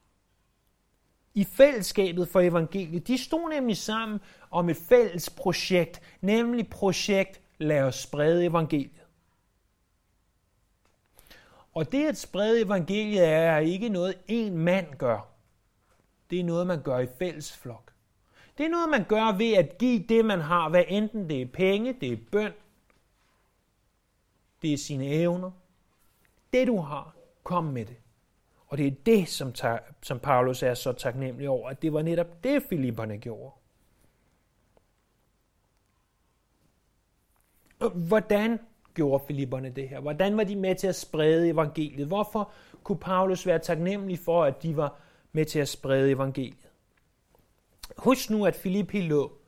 I 1.34 1.44
fællesskabet 1.44 2.28
for 2.28 2.40
evangeliet, 2.40 3.06
de 3.06 3.18
stod 3.18 3.50
nemlig 3.50 3.76
sammen 3.76 4.20
om 4.50 4.68
et 4.68 4.76
fælles 4.76 5.30
projekt, 5.30 6.00
nemlig 6.20 6.68
projekt 6.70 7.40
Lad 7.58 7.82
os 7.82 7.94
sprede 7.94 8.44
evangeliet. 8.44 9.06
Og 11.74 11.92
det 11.92 12.06
at 12.06 12.16
sprede 12.16 12.60
evangeliet 12.60 13.28
er 13.28 13.58
ikke 13.58 13.88
noget, 13.88 14.18
en 14.28 14.58
mand 14.58 14.94
gør. 14.94 15.28
Det 16.30 16.40
er 16.40 16.44
noget, 16.44 16.66
man 16.66 16.82
gør 16.82 16.98
i 16.98 17.06
fælles 17.18 17.56
flok. 17.56 17.92
Det 18.58 18.66
er 18.66 18.70
noget, 18.70 18.88
man 18.88 19.04
gør 19.04 19.36
ved 19.36 19.52
at 19.52 19.78
give 19.78 20.04
det, 20.08 20.24
man 20.24 20.40
har, 20.40 20.68
hvad 20.68 20.84
enten 20.88 21.28
det 21.28 21.42
er 21.42 21.46
penge, 21.46 21.92
det 22.00 22.12
er 22.12 22.16
bøn, 22.32 22.52
det 24.64 24.72
er 24.72 24.78
sine 24.78 25.06
evner. 25.06 25.50
Det 26.52 26.66
du 26.66 26.76
har, 26.76 27.16
kom 27.42 27.64
med 27.64 27.86
det. 27.86 27.96
Og 28.66 28.78
det 28.78 28.86
er 28.86 28.90
det, 29.06 29.28
som, 29.28 29.52
ta- 29.52 29.78
som 30.02 30.18
Paulus 30.18 30.62
er 30.62 30.74
så 30.74 30.92
taknemmelig 30.92 31.48
over, 31.48 31.68
at 31.68 31.82
det 31.82 31.92
var 31.92 32.02
netop 32.02 32.44
det, 32.44 32.62
Filipperne 32.68 33.18
gjorde. 33.18 33.54
Hvordan 37.94 38.58
gjorde 38.94 39.24
Filipperne 39.26 39.70
det 39.70 39.88
her? 39.88 40.00
Hvordan 40.00 40.36
var 40.36 40.44
de 40.44 40.56
med 40.56 40.74
til 40.74 40.86
at 40.86 40.96
sprede 40.96 41.48
evangeliet? 41.48 42.06
Hvorfor 42.06 42.52
kunne 42.82 42.98
Paulus 42.98 43.46
være 43.46 43.58
taknemmelig 43.58 44.18
for, 44.18 44.44
at 44.44 44.62
de 44.62 44.76
var 44.76 45.00
med 45.32 45.44
til 45.44 45.58
at 45.58 45.68
sprede 45.68 46.10
evangeliet? 46.10 46.70
Husk 47.96 48.30
nu, 48.30 48.46
at 48.46 48.56
Filippi 48.56 49.00
lå 49.00 49.38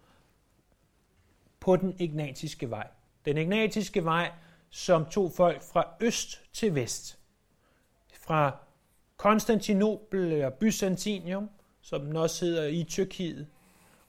på 1.61 1.76
den 1.76 1.96
ignatiske 2.00 2.70
vej. 2.70 2.88
Den 3.25 3.38
ignatiske 3.38 4.04
vej, 4.04 4.32
som 4.76 5.06
tog 5.06 5.33
folk 5.33 5.62
fra 5.62 5.95
øst 6.00 6.40
til 6.52 6.75
vest. 6.75 7.18
Fra 8.21 8.56
Konstantinopel 9.16 10.33
eller 10.33 10.50
Byzantium, 10.50 11.50
som 11.80 12.00
den 12.00 12.16
også 12.16 12.45
hedder 12.45 12.66
i 12.66 12.85
Tyrkiet, 12.85 13.47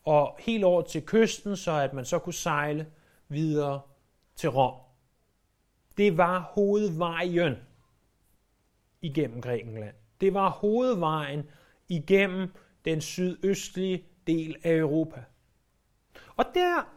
og 0.03 0.37
helt 0.39 0.63
over 0.63 0.81
til 0.81 1.05
kysten, 1.05 1.57
så 1.57 1.71
at 1.71 1.93
man 1.93 2.05
så 2.05 2.19
kunne 2.19 2.33
sejle 2.33 2.87
videre 3.27 3.81
til 4.35 4.49
Rom. 4.49 4.75
Det 5.97 6.17
var 6.17 6.39
hovedvejen 6.39 7.55
igennem 9.01 9.41
Grækenland. 9.41 9.95
Det 10.21 10.33
var 10.33 10.49
hovedvejen 10.49 11.43
igennem 11.89 12.53
den 12.85 13.01
sydøstlige 13.01 14.05
del 14.27 14.55
af 14.63 14.75
Europa. 14.75 15.23
Og 16.37 16.45
der 16.53 16.93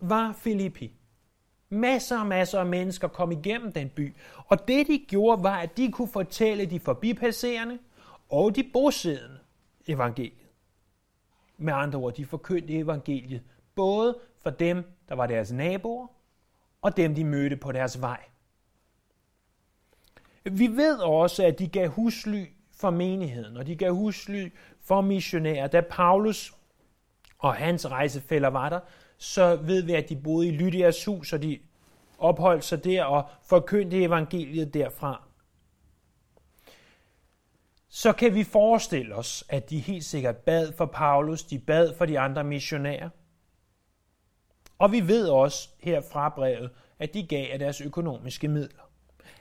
var 0.00 0.32
Filippi. 0.32 0.96
Masser 1.72 2.20
og 2.20 2.26
masser 2.26 2.60
af 2.60 2.66
mennesker 2.66 3.08
kom 3.08 3.32
igennem 3.32 3.72
den 3.72 3.88
by. 3.88 4.14
Og 4.46 4.68
det 4.68 4.86
de 4.86 5.04
gjorde, 5.08 5.42
var, 5.42 5.58
at 5.58 5.76
de 5.76 5.92
kunne 5.92 6.08
fortælle 6.08 6.66
de 6.66 6.80
forbipasserende 6.80 7.78
og 8.30 8.56
de 8.56 8.64
bosiddende 8.72 9.38
evangeliet. 9.86 10.48
Med 11.58 11.72
andre 11.72 11.98
ord, 11.98 12.14
de 12.14 12.26
forkyndte 12.26 12.74
evangeliet 12.74 13.42
både 13.74 14.18
for 14.42 14.50
dem, 14.50 14.84
der 15.08 15.14
var 15.14 15.26
deres 15.26 15.52
naboer, 15.52 16.06
og 16.82 16.96
dem, 16.96 17.14
de 17.14 17.24
mødte 17.24 17.56
på 17.56 17.72
deres 17.72 18.00
vej. 18.00 18.20
Vi 20.44 20.66
ved 20.66 20.98
også, 20.98 21.44
at 21.44 21.58
de 21.58 21.68
gav 21.68 21.88
husly 21.88 22.44
for 22.72 22.90
menigheden, 22.90 23.56
og 23.56 23.66
de 23.66 23.76
gav 23.76 23.94
husly 23.94 24.48
for 24.84 25.00
missionærer. 25.00 25.66
Da 25.66 25.80
Paulus 25.80 26.54
og 27.38 27.54
hans 27.54 27.90
rejsefælder 27.90 28.48
var 28.48 28.68
der, 28.68 28.80
så 29.22 29.56
ved 29.56 29.82
vi, 29.82 29.92
at 29.94 30.08
de 30.08 30.16
boede 30.16 30.48
i 30.48 30.50
Lydias 30.50 31.04
hus, 31.04 31.32
og 31.32 31.42
de 31.42 31.58
opholdt 32.18 32.64
sig 32.64 32.84
der 32.84 33.04
og 33.04 33.30
forkyndte 33.42 34.02
evangeliet 34.02 34.74
derfra. 34.74 35.22
Så 37.88 38.12
kan 38.12 38.34
vi 38.34 38.44
forestille 38.44 39.14
os, 39.14 39.44
at 39.48 39.70
de 39.70 39.78
helt 39.78 40.04
sikkert 40.04 40.36
bad 40.36 40.72
for 40.72 40.86
Paulus, 40.86 41.42
de 41.42 41.58
bad 41.58 41.94
for 41.94 42.06
de 42.06 42.20
andre 42.20 42.44
missionærer. 42.44 43.08
Og 44.78 44.92
vi 44.92 45.08
ved 45.08 45.28
også 45.28 45.68
her 45.80 46.00
fra 46.12 46.28
brevet, 46.28 46.70
at 46.98 47.14
de 47.14 47.26
gav 47.26 47.52
af 47.52 47.58
deres 47.58 47.80
økonomiske 47.80 48.48
midler. 48.48 48.90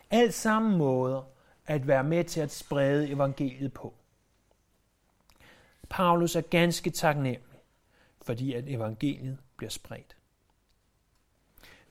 Alt 0.09 0.33
sammen 0.33 0.77
måder 0.77 1.21
at 1.65 1.87
være 1.87 2.03
med 2.03 2.23
til 2.23 2.41
at 2.41 2.51
sprede 2.51 3.09
evangeliet 3.09 3.73
på. 3.73 3.93
Paulus 5.89 6.35
er 6.35 6.41
ganske 6.41 6.89
taknemmelig, 6.89 7.50
fordi 8.21 8.53
at 8.53 8.63
evangeliet 8.67 9.37
bliver 9.57 9.69
spredt. 9.69 10.15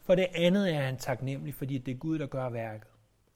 For 0.02 0.14
det 0.14 0.26
andet 0.34 0.74
er 0.74 0.80
han 0.80 0.96
taknemmelig, 0.96 1.54
fordi 1.54 1.78
det 1.78 1.92
er 1.92 1.98
Gud, 1.98 2.18
der 2.18 2.26
gør 2.26 2.48
værket. 2.48 2.88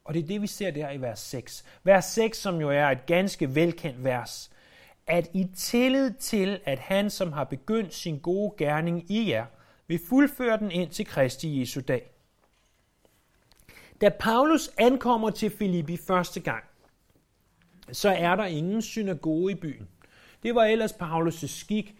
Og 0.04 0.14
det 0.14 0.22
er 0.22 0.26
det, 0.26 0.42
vi 0.42 0.46
ser 0.46 0.70
der 0.70 0.90
i 0.90 1.00
vers 1.00 1.20
6. 1.20 1.64
Vers 1.84 2.04
6, 2.04 2.38
som 2.38 2.60
jo 2.60 2.70
er 2.70 2.86
et 2.86 3.06
ganske 3.06 3.54
velkendt 3.54 4.04
vers. 4.04 4.50
At 5.06 5.30
i 5.34 5.46
tillid 5.56 6.10
til, 6.10 6.60
at 6.64 6.78
han, 6.78 7.10
som 7.10 7.32
har 7.32 7.44
begyndt 7.44 7.94
sin 7.94 8.18
gode 8.18 8.54
gerning 8.58 9.10
i 9.10 9.30
jer, 9.30 9.46
vil 9.86 10.00
fuldføre 10.08 10.58
den 10.58 10.70
ind 10.70 10.90
til 10.90 11.06
Kristi 11.06 11.60
Jesu 11.60 11.80
dag. 11.80 12.10
Da 14.00 14.08
Paulus 14.08 14.70
ankommer 14.78 15.30
til 15.30 15.50
Filippi 15.50 15.96
første 15.96 16.40
gang, 16.40 16.64
så 17.92 18.08
er 18.08 18.36
der 18.36 18.44
ingen 18.44 18.82
synagoge 18.82 19.52
i 19.52 19.54
byen. 19.54 19.88
Det 20.42 20.54
var 20.54 20.64
ellers 20.64 20.92
Paulus' 20.92 21.46
skik 21.46 21.96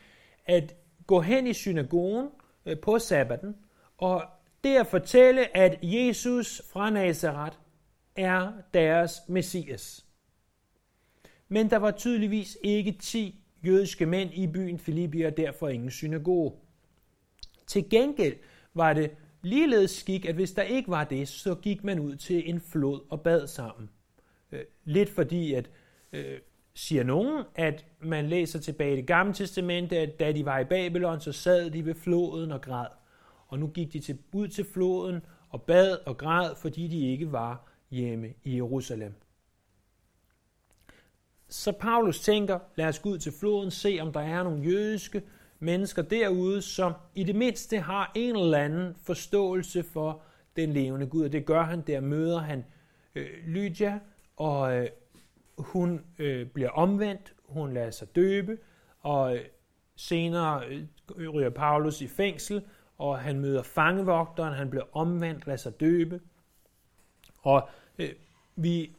at 0.47 0.75
gå 1.07 1.21
hen 1.21 1.47
i 1.47 1.53
synagogen 1.53 2.29
øh, 2.67 2.79
på 2.79 2.99
sabbaten 2.99 3.57
og 3.99 4.25
det 4.65 4.77
at 4.77 4.87
fortælle, 4.87 5.57
at 5.57 5.79
Jesus 5.83 6.63
fra 6.73 6.91
Nazareth 6.91 7.57
er 8.17 8.53
deres 8.75 9.21
messias. 9.29 10.07
Men 11.49 11.71
der 11.71 11.77
var 11.77 11.91
tydeligvis 11.91 12.59
ikke 12.63 12.93
ti 12.93 13.45
jødiske 13.67 14.07
mænd 14.07 14.31
i 14.35 14.47
byen 14.47 14.79
Filippi, 14.79 15.23
og 15.23 15.37
derfor 15.37 15.69
ingen 15.69 15.91
synagoge. 15.91 16.53
Til 17.67 17.91
gengæld 17.91 18.37
var 18.75 18.93
det 18.93 19.11
ligeledes 19.43 19.91
skik, 19.91 20.25
at 20.25 20.35
hvis 20.35 20.53
der 20.53 20.63
ikke 20.63 20.91
var 20.91 21.05
det, 21.05 21.29
så 21.29 21.55
gik 21.55 21.85
man 21.85 22.01
ud 22.01 22.17
til 22.17 22.51
en 22.51 22.61
flod 22.61 23.01
og 23.11 23.21
bad 23.21 23.47
sammen. 23.47 23.91
Øh, 24.53 24.65
lidt 24.85 25.11
fordi, 25.11 25.55
at 25.55 25.71
øh, 26.13 26.39
siger 26.75 27.03
nogen, 27.03 27.45
at 27.55 27.85
man 28.01 28.27
læser 28.27 28.59
tilbage 28.59 28.93
i 28.93 28.97
det 28.97 29.07
gamle 29.07 29.35
testamente, 29.35 29.99
at 29.99 30.21
da 30.21 30.33
de 30.33 30.45
var 30.45 30.59
i 30.59 30.65
Babylon, 30.65 31.21
så 31.21 31.33
sad 31.33 31.71
de 31.71 31.87
ved 31.87 31.95
floden 31.95 32.53
og 32.53 32.61
græd. 32.61 32.87
Og 33.49 33.59
nu 33.59 33.67
gik 33.67 33.93
de 33.93 34.01
til, 34.01 34.19
ud 34.33 34.49
til 34.49 34.67
floden 34.73 35.21
og 35.49 35.63
bad 35.63 35.99
og 36.07 36.19
græd, 36.19 36.55
fordi 36.57 36.89
de 36.89 37.11
ikke 37.11 37.33
var 37.33 37.69
hjemme 37.91 38.29
i 38.45 38.57
Jerusalem. 38.57 39.15
Så 41.49 41.73
Paulus 41.73 42.21
tænker, 42.21 42.59
lad 42.77 42.87
os 42.87 42.99
gå 42.99 43.09
ud 43.09 43.19
til 43.19 43.33
floden, 43.33 43.71
se 43.71 43.99
om 44.01 44.13
der 44.13 44.21
er 44.21 44.43
nogle 44.43 44.63
jødiske 44.63 45.23
mennesker 45.59 46.03
derude, 46.03 46.63
som 46.63 46.93
i 47.15 47.25
det 47.25 47.37
mindste 47.37 47.79
har 47.79 48.13
en 48.15 48.37
eller 48.37 48.59
anden 48.59 48.97
forståelse 49.03 49.83
for 49.83 50.23
den 50.57 50.73
levende 50.73 51.07
Gud. 51.07 51.25
Og 51.25 51.33
det 51.33 51.47
gør 51.47 51.63
han, 51.63 51.81
der 51.81 52.01
møder 52.01 52.39
han 52.39 52.65
øh, 53.15 53.27
Lydia, 53.47 54.01
og 54.37 54.77
øh, 54.77 54.89
hun 55.59 56.05
øh, 56.19 56.47
bliver 56.47 56.71
omvendt, 56.71 57.35
hun 57.45 57.75
lader 57.75 57.91
sig 57.91 58.17
døbe, 58.17 58.59
og 59.01 59.37
øh, 59.37 59.45
senere 59.97 60.67
øh, 61.17 61.29
ryger 61.31 61.51
Paulus 61.51 62.01
i 62.01 62.09
fængsel, 62.09 62.63
og 62.99 63.19
han 63.19 63.41
møder 63.41 63.63
fangevogteren, 63.63 64.55
han 64.55 64.71
bliver 64.71 64.97
omvendt, 64.97 65.47
lader 65.47 65.57
sig 65.57 65.81
døbe. 65.81 66.21
Og 67.43 67.69
øh, 67.99 68.13
vi 68.57 68.97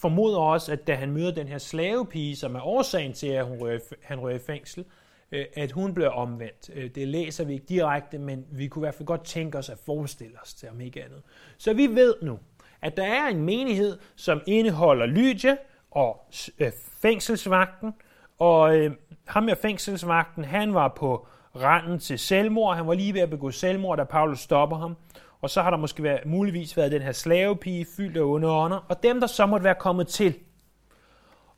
formoder 0.00 0.38
også, 0.38 0.72
at 0.72 0.86
da 0.86 0.94
han 0.94 1.10
møder 1.10 1.34
den 1.34 1.48
her 1.48 1.58
slavepige, 1.58 2.36
som 2.36 2.54
er 2.54 2.60
årsagen 2.60 3.12
til, 3.12 3.26
at 3.26 3.46
hun 3.46 3.58
rører, 3.60 3.78
han 4.02 4.20
rører 4.20 4.34
i 4.34 4.38
fængsel, 4.38 4.84
øh, 5.32 5.46
at 5.54 5.72
hun 5.72 5.94
bliver 5.94 6.10
omvendt. 6.10 6.70
Øh, 6.74 6.90
det 6.94 7.08
læser 7.08 7.44
vi 7.44 7.52
ikke 7.52 7.66
direkte, 7.66 8.18
men 8.18 8.46
vi 8.50 8.68
kunne 8.68 8.80
i 8.80 8.84
hvert 8.84 8.94
fald 8.94 9.06
godt 9.06 9.24
tænke 9.24 9.58
os 9.58 9.70
at 9.70 9.78
forestille 9.78 10.36
os 10.42 10.54
til, 10.54 10.68
om 10.68 10.80
ikke 10.80 11.04
andet. 11.04 11.22
Så 11.58 11.74
vi 11.74 11.86
ved 11.86 12.14
nu, 12.22 12.38
at 12.82 12.96
der 12.96 13.04
er 13.04 13.28
en 13.28 13.42
menighed, 13.42 13.98
som 14.16 14.40
indeholder 14.46 15.06
Lydia 15.06 15.56
og 15.90 16.26
øh, 16.58 16.72
fængselsvagten, 17.02 17.94
og 18.38 18.76
øh, 18.76 18.90
ham 19.24 19.42
med 19.42 19.56
fængselsvagten, 19.56 20.44
han 20.44 20.74
var 20.74 20.88
på 20.88 21.26
randen 21.56 21.98
til 21.98 22.18
selvmord. 22.18 22.76
Han 22.76 22.86
var 22.86 22.94
lige 22.94 23.14
ved 23.14 23.20
at 23.20 23.30
begå 23.30 23.50
selvmord, 23.50 23.98
da 23.98 24.04
Paulus 24.04 24.40
stopper 24.40 24.76
ham. 24.76 24.96
Og 25.40 25.50
så 25.50 25.62
har 25.62 25.70
der 25.70 25.76
måske 25.76 26.02
været, 26.02 26.26
muligvis 26.26 26.76
været 26.76 26.92
den 26.92 27.02
her 27.02 27.12
slavepige 27.12 27.86
fyldt 27.96 28.16
af 28.16 28.22
onde 28.22 28.48
ånder, 28.48 28.86
og 28.88 29.02
dem, 29.02 29.20
der 29.20 29.26
så 29.26 29.46
måtte 29.46 29.64
være 29.64 29.74
kommet 29.74 30.08
til. 30.08 30.34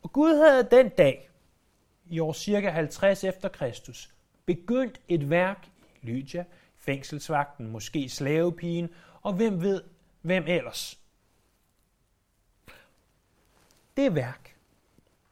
Og 0.03 0.13
Gud 0.13 0.35
havde 0.35 0.67
den 0.71 0.89
dag, 0.89 1.29
i 2.09 2.19
år 2.19 2.33
cirka 2.33 2.69
50 2.69 3.23
efter 3.23 3.49
Kristus, 3.49 4.09
begyndt 4.45 5.01
et 5.07 5.29
værk 5.29 5.67
i 6.01 6.05
Lydia, 6.05 6.45
fængselsvagten, 6.77 7.71
måske 7.71 8.09
slavepigen, 8.09 8.89
og 9.21 9.33
hvem 9.33 9.61
ved, 9.61 9.81
hvem 10.21 10.43
ellers. 10.47 10.99
Det 13.97 14.15
værk 14.15 14.55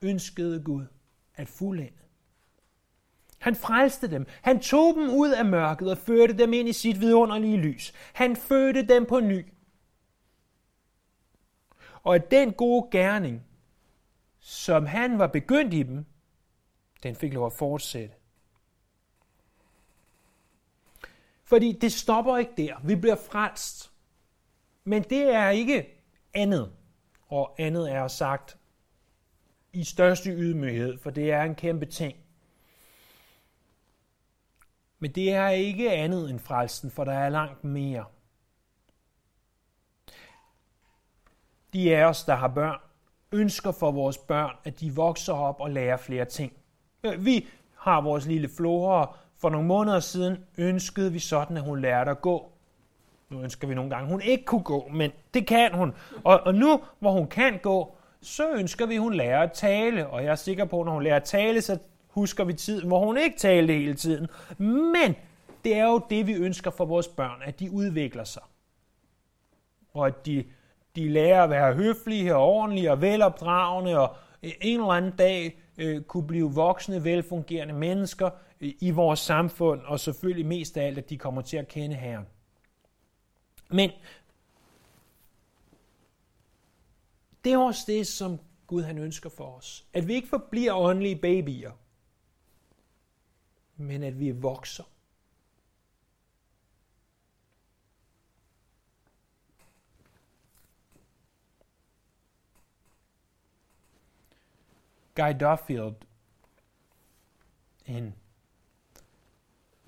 ønskede 0.02 0.64
Gud 0.64 0.86
at 1.36 1.48
fuldende. 1.48 1.92
Han 3.40 3.56
frelste 3.56 4.12
dem. 4.12 4.26
Han 4.42 4.60
tog 4.60 4.96
dem 4.96 5.10
ud 5.10 5.32
af 5.32 5.46
mørket 5.46 5.92
og 5.92 5.98
førte 5.98 6.38
dem 6.38 6.54
ind 6.54 6.70
i 6.70 6.74
sit 6.74 7.00
vidunderlige 7.00 7.58
lys. 7.58 7.94
Han 8.14 8.36
fødte 8.36 8.88
dem 8.88 9.06
på 9.06 9.20
ny. 9.20 9.46
Og 12.04 12.16
at 12.16 12.32
den 12.32 12.54
gode 12.54 12.88
gerning, 12.92 13.44
som 14.40 14.86
han 14.86 15.20
var 15.20 15.28
begyndt 15.28 15.74
i 15.74 15.84
dem, 15.84 16.06
den 17.04 17.16
fik 17.16 17.34
lov 17.34 17.46
at 17.46 17.54
fortsætte. 17.54 18.16
Fordi 21.44 21.72
det 21.72 21.92
stopper 21.92 22.38
ikke 22.38 22.54
der. 22.58 22.80
Vi 22.84 22.96
bliver 22.96 23.16
frelst. 23.16 23.92
Men 24.84 25.04
det 25.04 25.22
er 25.22 25.50
ikke 25.50 26.04
andet. 26.34 26.72
Og 27.32 27.56
andet 27.60 27.92
er 27.92 28.08
sagt 28.08 28.58
i 29.74 29.84
største 29.84 30.30
ydmyghed, 30.30 30.98
for 30.98 31.10
det 31.10 31.32
er 31.32 31.42
en 31.42 31.56
kæmpe 31.56 31.86
ting. 31.86 32.18
Men 35.00 35.12
det 35.12 35.34
er 35.34 35.50
ikke 35.50 35.92
andet 35.92 36.30
end 36.30 36.40
frelsen, 36.40 36.92
for 36.92 37.04
der 37.04 37.14
er 37.14 37.30
langt 37.30 37.64
mere. 37.64 38.06
De 41.74 41.96
af 41.96 42.06
os, 42.06 42.24
der 42.24 42.36
har 42.36 42.48
børn, 42.48 42.80
ønsker 43.32 43.72
for 43.72 43.92
vores 43.92 44.18
børn, 44.18 44.56
at 44.64 44.80
de 44.80 44.96
vokser 44.96 45.34
op 45.34 45.60
og 45.60 45.72
lærer 45.72 45.98
flere 45.98 46.26
ting. 46.26 46.54
Vi 47.20 47.48
har 47.76 48.02
vores 48.02 48.26
lille 48.26 48.50
Flora. 48.50 49.18
For 49.38 49.50
nogle 49.50 49.68
måneder 49.68 50.00
siden 50.00 50.46
ønskede 50.58 51.12
vi 51.12 51.20
sådan, 51.20 51.58
at 51.58 51.64
hun 51.64 51.82
lærte 51.82 52.12
at 52.12 52.22
gå. 52.22 52.51
Nu 53.32 53.42
ønsker 53.42 53.68
vi 53.68 53.76
nogle 53.76 53.90
gange, 53.90 54.10
hun 54.10 54.22
ikke 54.22 54.46
kunne 54.46 54.64
gå, 54.64 54.88
men 54.94 55.12
det 55.34 55.48
kan 55.48 55.74
hun. 55.74 55.94
Og, 56.24 56.40
og 56.40 56.56
nu, 56.56 56.82
hvor 57.00 57.12
hun 57.12 57.28
kan 57.28 57.60
gå, 57.62 57.98
så 58.22 58.52
ønsker 58.52 58.86
vi, 58.86 58.96
at 58.96 59.02
hun 59.02 59.14
lærer 59.14 59.40
at 59.40 59.52
tale. 59.52 60.08
Og 60.08 60.24
jeg 60.24 60.32
er 60.32 60.36
sikker 60.36 60.66
på, 60.66 60.80
at 60.80 60.86
når 60.86 60.94
hun 60.94 61.04
lærer 61.04 61.16
at 61.16 61.24
tale, 61.24 61.62
så 61.62 61.78
husker 62.08 62.44
vi 62.44 62.54
tiden, 62.54 62.88
hvor 62.88 63.06
hun 63.06 63.18
ikke 63.18 63.38
talte 63.38 63.74
hele 63.74 63.94
tiden. 63.94 64.28
Men 64.58 65.16
det 65.64 65.76
er 65.76 65.86
jo 65.86 66.02
det, 66.10 66.28
vi 66.28 66.34
ønsker 66.34 66.72
for 66.72 66.86
vores 66.86 67.08
børn, 67.08 67.42
at 67.44 67.60
de 67.60 67.72
udvikler 67.72 68.24
sig. 68.24 68.44
Og 69.94 70.08
at 70.08 70.26
de, 70.26 70.46
de 70.96 71.10
lærer 71.10 71.44
at 71.44 71.50
være 71.50 71.74
høflige 71.74 72.36
og 72.36 72.44
ordentlige 72.44 72.92
og 72.92 73.02
velopdragende, 73.02 74.00
og 74.00 74.16
en 74.42 74.80
eller 74.80 74.92
anden 74.92 75.14
dag 75.18 75.60
øh, 75.78 76.02
kunne 76.02 76.28
blive 76.28 76.52
voksne, 76.52 77.04
velfungerende 77.04 77.74
mennesker 77.74 78.30
øh, 78.62 78.72
i 78.80 78.92
vores 78.92 79.20
samfund, 79.20 79.82
og 79.86 80.00
selvfølgelig 80.00 80.46
mest 80.46 80.78
af 80.78 80.88
alt, 80.88 80.98
at 80.98 81.10
de 81.10 81.18
kommer 81.18 81.42
til 81.42 81.58
at 81.58 81.68
kende 81.68 81.96
Herren. 81.96 82.26
Men 83.72 83.92
det 87.44 87.54
er 87.54 87.58
også 87.58 87.84
det, 87.88 88.08
som 88.08 88.40
Gud 88.68 88.84
han 88.84 88.98
ønsker 88.98 89.30
for 89.30 89.56
os. 89.58 89.86
At 89.94 90.08
vi 90.08 90.14
ikke 90.14 90.28
forbliver 90.28 90.74
åndelige 90.74 91.16
babyer, 91.16 91.72
men 93.76 94.04
at 94.04 94.20
vi 94.20 94.32
vokser. 94.32 94.84
Guy 105.16 105.40
Duffield, 105.40 105.96
en 107.86 108.16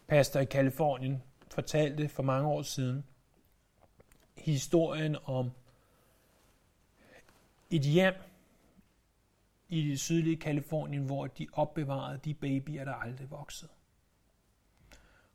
pastor 0.07 0.39
i 0.39 0.45
Kalifornien, 0.45 1.23
fortalte 1.51 2.09
for 2.09 2.23
mange 2.23 2.47
år 2.47 2.61
siden 2.61 3.05
historien 4.43 5.15
om 5.25 5.51
et 7.69 7.81
hjem 7.81 8.13
i 9.69 9.89
det 9.89 9.99
sydlige 9.99 10.37
Kalifornien, 10.37 11.03
hvor 11.03 11.27
de 11.27 11.47
opbevarede 11.53 12.19
de 12.25 12.33
babyer, 12.33 12.85
der 12.85 12.93
aldrig 12.93 13.31
voksede. 13.31 13.71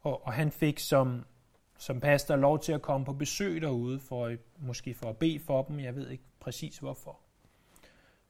Og, 0.00 0.26
og 0.26 0.32
han 0.32 0.52
fik 0.52 0.78
som, 0.78 1.24
som 1.78 2.00
pastor 2.00 2.36
lov 2.36 2.60
til 2.60 2.72
at 2.72 2.82
komme 2.82 3.06
på 3.06 3.12
besøg 3.12 3.60
derude, 3.60 4.00
for, 4.00 4.36
måske 4.58 4.94
for 4.94 5.10
at 5.10 5.16
bede 5.16 5.40
for 5.40 5.62
dem, 5.62 5.80
jeg 5.80 5.96
ved 5.96 6.10
ikke 6.10 6.24
præcis 6.40 6.78
hvorfor. 6.78 7.18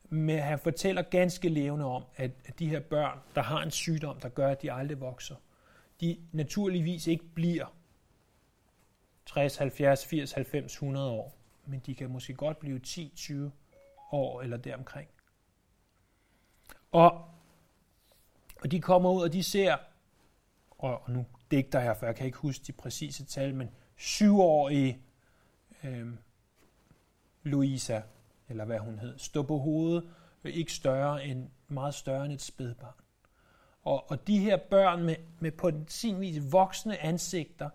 Men 0.09 0.39
han 0.39 0.59
fortæller 0.59 1.03
ganske 1.03 1.49
levende 1.49 1.85
om, 1.85 2.05
at, 2.17 2.31
at 2.45 2.59
de 2.59 2.69
her 2.69 2.81
børn, 2.81 3.19
der 3.35 3.43
har 3.43 3.63
en 3.63 3.71
sygdom, 3.71 4.21
der 4.21 4.29
gør, 4.29 4.49
at 4.49 4.63
de 4.63 4.73
aldrig 4.73 5.01
vokser, 5.01 5.37
de 6.01 6.19
naturligvis 6.33 7.07
ikke 7.07 7.25
bliver 7.35 7.78
60, 9.29 9.57
70, 9.57 10.07
80, 10.07 10.33
90, 10.33 10.73
100 10.73 11.11
år, 11.11 11.37
men 11.67 11.81
de 11.87 11.95
kan 11.95 12.11
måske 12.11 12.35
godt 12.35 12.59
blive 12.59 12.79
10, 12.79 13.13
20 13.17 13.53
år 14.13 14.43
eller 14.43 14.57
deromkring. 14.57 15.09
Og, 16.93 17.25
og 18.63 18.71
de 18.71 18.81
kommer 18.81 19.11
ud, 19.11 19.23
og 19.23 19.33
de 19.33 19.43
ser, 19.43 19.77
og 20.71 21.03
nu 21.09 21.27
digter 21.51 21.81
her, 21.81 21.95
for 21.95 22.07
jeg 22.07 22.17
kan 22.17 22.27
ikke 22.27 22.39
huske 22.39 22.65
de 22.67 22.73
præcise 22.73 23.25
tal, 23.25 23.55
men 23.55 23.71
syvårige 23.97 25.03
øh, 25.85 26.09
Louisa, 27.43 28.01
eller 28.49 28.65
hvad 28.65 28.79
hun 28.79 28.99
hed, 28.99 29.19
stå 29.19 29.43
på 29.43 29.59
hovedet, 29.59 30.11
øh, 30.45 30.53
ikke 30.53 30.73
større 30.73 31.25
end, 31.25 31.49
meget 31.69 31.95
større 31.95 32.25
end 32.25 32.33
et 32.33 32.43
spædbarn. 32.43 32.95
Og, 33.83 34.11
og 34.11 34.27
de 34.27 34.39
her 34.39 34.57
børn 34.57 35.03
med, 35.03 35.17
med 35.39 35.53
på 35.53 35.71
sin 35.89 36.21
vis 36.21 36.53
voksne 36.53 36.99
ansigter, 36.99 37.71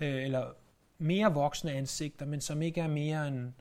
øh, 0.00 0.24
eller 0.24 0.52
mere 0.98 1.32
voksne 1.32 1.72
ansigter, 1.72 2.26
men 2.26 2.40
som 2.40 2.62
ikke 2.62 2.80
er 2.80 2.88
mere 2.88 3.28
end 3.28 3.52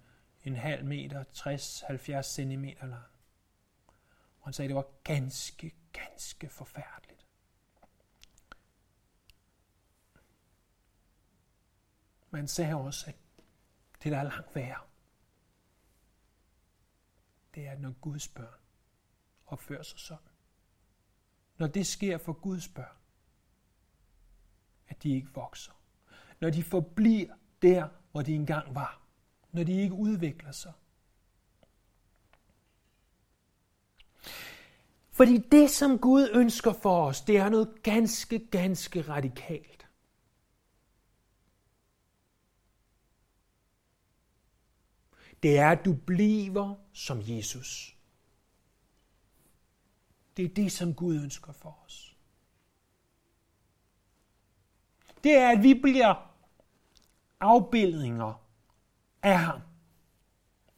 en 0.43 0.56
halv 0.56 0.86
meter, 0.86 1.24
60-70 1.24 2.21
cm 2.21 2.63
lang. 2.88 3.04
Og 4.39 4.48
han 4.48 4.54
sagde, 4.54 4.65
at 4.65 4.69
det 4.69 4.76
var 4.76 4.88
ganske, 5.04 5.74
ganske 5.93 6.50
forfærdeligt. 6.50 7.26
Men 12.30 12.48
sagde 12.48 12.76
også, 12.76 13.06
at 13.08 13.15
det, 14.04 14.12
der 14.12 14.17
er 14.17 14.24
langt 14.24 14.56
værre, 14.56 14.82
det 17.56 17.67
er, 17.67 17.78
når 17.78 17.91
Guds 17.91 18.28
børn 18.28 18.60
opfører 19.45 19.84
sig 19.84 20.00
sådan. 20.00 20.32
Når 21.58 21.67
det 21.67 21.88
sker 21.88 22.17
for 22.17 22.34
Guds 22.34 22.67
børn, 22.67 22.98
at 24.88 25.04
de 25.04 25.10
ikke 25.10 25.34
vokser. 25.34 25.75
Når 26.46 26.52
de 26.52 26.64
forbliver 26.64 27.34
der, 27.62 27.88
hvor 28.12 28.22
de 28.22 28.34
engang 28.34 28.76
var. 28.76 29.02
Når 29.52 29.64
de 29.64 29.82
ikke 29.82 29.94
udvikler 29.94 30.52
sig. 30.52 30.74
Fordi 35.12 35.38
det, 35.38 35.70
som 35.70 36.00
Gud 36.00 36.30
ønsker 36.34 36.74
for 36.74 37.06
os, 37.08 37.22
det 37.22 37.38
er 37.38 37.50
noget 37.50 37.84
ganske, 37.84 38.40
ganske 38.40 39.02
radikalt. 39.02 39.88
Det 45.44 45.58
er, 45.58 45.70
at 45.70 45.86
du 45.86 45.94
bliver 45.94 46.76
som 46.94 47.20
Jesus. 47.22 47.98
Det 50.38 50.46
er 50.46 50.50
det, 50.50 50.72
som 50.72 50.94
Gud 50.94 51.16
ønsker 51.16 51.52
for 51.54 51.80
os. 51.86 52.18
Det 55.24 55.36
er, 55.36 55.50
at 55.50 55.64
vi 55.64 55.74
bliver 55.74 56.35
afbildninger 57.46 58.42
af 59.24 59.40
ham. 59.40 59.60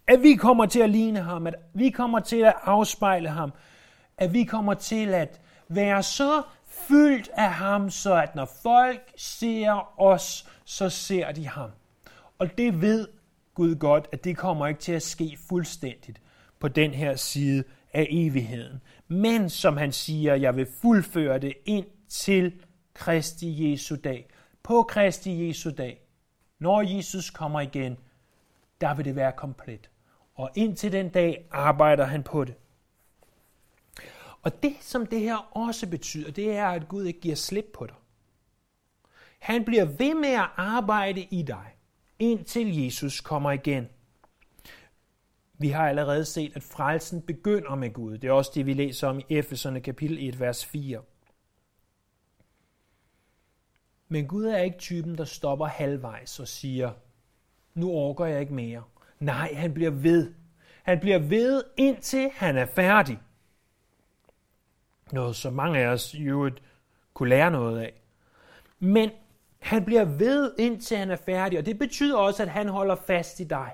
At 0.07 0.23
vi 0.23 0.35
kommer 0.35 0.65
til 0.65 0.79
at 0.79 0.89
ligne 0.89 1.19
ham, 1.21 1.47
at 1.47 1.55
vi 1.73 1.89
kommer 1.89 2.19
til 2.19 2.41
at 2.41 2.53
afspejle 2.63 3.29
ham, 3.29 3.51
at 4.17 4.33
vi 4.33 4.43
kommer 4.43 4.73
til 4.73 5.13
at 5.13 5.41
være 5.67 6.03
så 6.03 6.41
fyldt 6.67 7.29
af 7.33 7.53
ham, 7.53 7.89
så 7.89 8.15
at 8.15 8.35
når 8.35 8.49
folk 8.63 9.11
ser 9.17 9.99
os, 10.01 10.47
så 10.65 10.89
ser 10.89 11.31
de 11.31 11.47
ham. 11.47 11.69
Og 12.39 12.57
det 12.57 12.81
ved 12.81 13.07
Gud 13.53 13.75
godt, 13.75 14.07
at 14.11 14.23
det 14.23 14.37
kommer 14.37 14.67
ikke 14.67 14.79
til 14.79 14.91
at 14.91 15.03
ske 15.03 15.37
fuldstændigt 15.49 16.21
på 16.59 16.67
den 16.67 16.91
her 16.91 17.15
side 17.15 17.63
af 17.93 18.07
evigheden. 18.09 18.81
Men 19.07 19.49
som 19.49 19.77
han 19.77 19.91
siger, 19.91 20.35
jeg 20.35 20.55
vil 20.55 20.67
fuldføre 20.81 21.39
det 21.39 21.53
ind 21.65 21.85
til 22.09 22.53
Kristi 22.93 23.71
Jesu 23.71 23.95
dag. 24.03 24.29
På 24.63 24.83
Kristi 24.83 25.47
Jesu 25.47 25.69
dag, 25.77 26.06
når 26.59 26.95
Jesus 26.95 27.29
kommer 27.29 27.59
igen, 27.59 27.97
der 28.81 28.93
vil 28.93 29.05
det 29.05 29.15
være 29.15 29.31
komplet. 29.31 29.89
Og 30.35 30.51
indtil 30.55 30.91
den 30.91 31.09
dag 31.09 31.47
arbejder 31.51 32.05
han 32.05 32.23
på 32.23 32.43
det. 32.43 32.55
Og 34.41 34.63
det, 34.63 34.75
som 34.81 35.05
det 35.05 35.19
her 35.19 35.57
også 35.57 35.89
betyder, 35.89 36.31
det 36.31 36.51
er, 36.51 36.67
at 36.67 36.87
Gud 36.87 37.05
ikke 37.05 37.19
giver 37.19 37.35
slip 37.35 37.65
på 37.73 37.85
dig. 37.85 37.95
Han 39.39 39.65
bliver 39.65 39.85
ved 39.85 40.13
med 40.13 40.29
at 40.29 40.49
arbejde 40.55 41.21
i 41.21 41.41
dig, 41.41 41.75
indtil 42.19 42.83
Jesus 42.83 43.21
kommer 43.21 43.51
igen. 43.51 43.89
Vi 45.59 45.69
har 45.69 45.89
allerede 45.89 46.25
set, 46.25 46.55
at 46.55 46.63
frelsen 46.63 47.21
begynder 47.21 47.75
med 47.75 47.93
Gud. 47.93 48.17
Det 48.17 48.27
er 48.27 48.31
også 48.31 48.51
det, 48.55 48.65
vi 48.65 48.73
læser 48.73 49.07
om 49.07 49.19
i 49.19 49.23
Efeserne 49.29 49.81
kapitel 49.81 50.27
1, 50.29 50.39
vers 50.39 50.65
4. 50.65 51.01
Men 54.09 54.27
Gud 54.27 54.45
er 54.45 54.57
ikke 54.57 54.77
typen, 54.77 55.17
der 55.17 55.25
stopper 55.25 55.65
halvvejs 55.65 56.39
og 56.39 56.47
siger, 56.47 56.91
nu 57.73 57.91
orker 57.91 58.25
jeg 58.25 58.41
ikke 58.41 58.53
mere. 58.53 58.83
Nej, 59.19 59.53
han 59.53 59.73
bliver 59.73 59.91
ved. 59.91 60.33
Han 60.83 60.99
bliver 60.99 61.19
ved, 61.19 61.63
indtil 61.77 62.29
han 62.33 62.57
er 62.57 62.65
færdig. 62.65 63.19
Noget, 65.11 65.35
som 65.35 65.53
mange 65.53 65.79
af 65.79 65.87
os 65.87 66.15
jo 66.15 66.51
kunne 67.13 67.29
lære 67.29 67.51
noget 67.51 67.79
af. 67.79 68.01
Men 68.79 69.09
han 69.59 69.85
bliver 69.85 70.05
ved, 70.05 70.53
indtil 70.59 70.97
han 70.97 71.11
er 71.11 71.15
færdig, 71.15 71.59
og 71.59 71.65
det 71.65 71.79
betyder 71.79 72.17
også, 72.17 72.43
at 72.43 72.49
han 72.49 72.67
holder 72.67 72.95
fast 72.95 73.39
i 73.39 73.43
dig. 73.43 73.71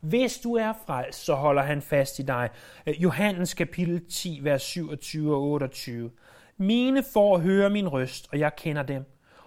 Hvis 0.00 0.38
du 0.38 0.54
er 0.54 0.72
frelst, 0.86 1.24
så 1.24 1.34
holder 1.34 1.62
han 1.62 1.82
fast 1.82 2.18
i 2.18 2.22
dig. 2.22 2.50
Johannes 2.86 3.54
kapitel 3.54 4.08
10, 4.10 4.40
vers 4.42 4.62
27 4.62 5.34
og 5.34 5.42
28. 5.42 6.10
Mine 6.56 7.02
får 7.12 7.38
høre 7.38 7.70
min 7.70 7.88
røst, 7.88 8.28
og 8.32 8.38
jeg 8.38 8.56
kender 8.56 8.82
dem. 8.82 9.04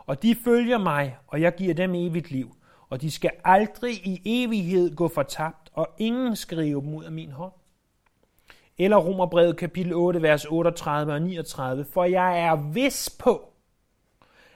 Og 0.08 0.24
de 0.24 0.36
følger 0.36 0.78
mig, 0.78 1.18
og 1.28 1.42
jeg 1.42 1.56
giver 1.56 1.74
dem 1.74 1.96
evigt 1.96 2.32
liv. 2.32 2.56
Og 2.90 3.02
de 3.02 3.12
skal 3.12 3.32
aldrig 3.44 3.94
i 3.94 4.22
evighed 4.26 4.96
gå 4.96 5.08
fortabt, 5.08 5.70
og 5.74 5.90
ingen 5.98 6.36
skrive 6.36 6.82
dem 6.82 6.94
ud 6.94 7.04
af 7.04 7.12
min 7.12 7.32
hånd. 7.32 7.54
Eller 8.78 8.98
Romerbrevet 8.98 9.58
kapitel 9.58 9.94
8, 9.94 10.22
vers 10.22 10.46
38 10.46 11.14
og 11.14 11.22
39. 11.22 11.86
For 11.86 12.04
jeg 12.04 12.40
er 12.40 12.56
vis 12.56 13.18
på, 13.20 13.54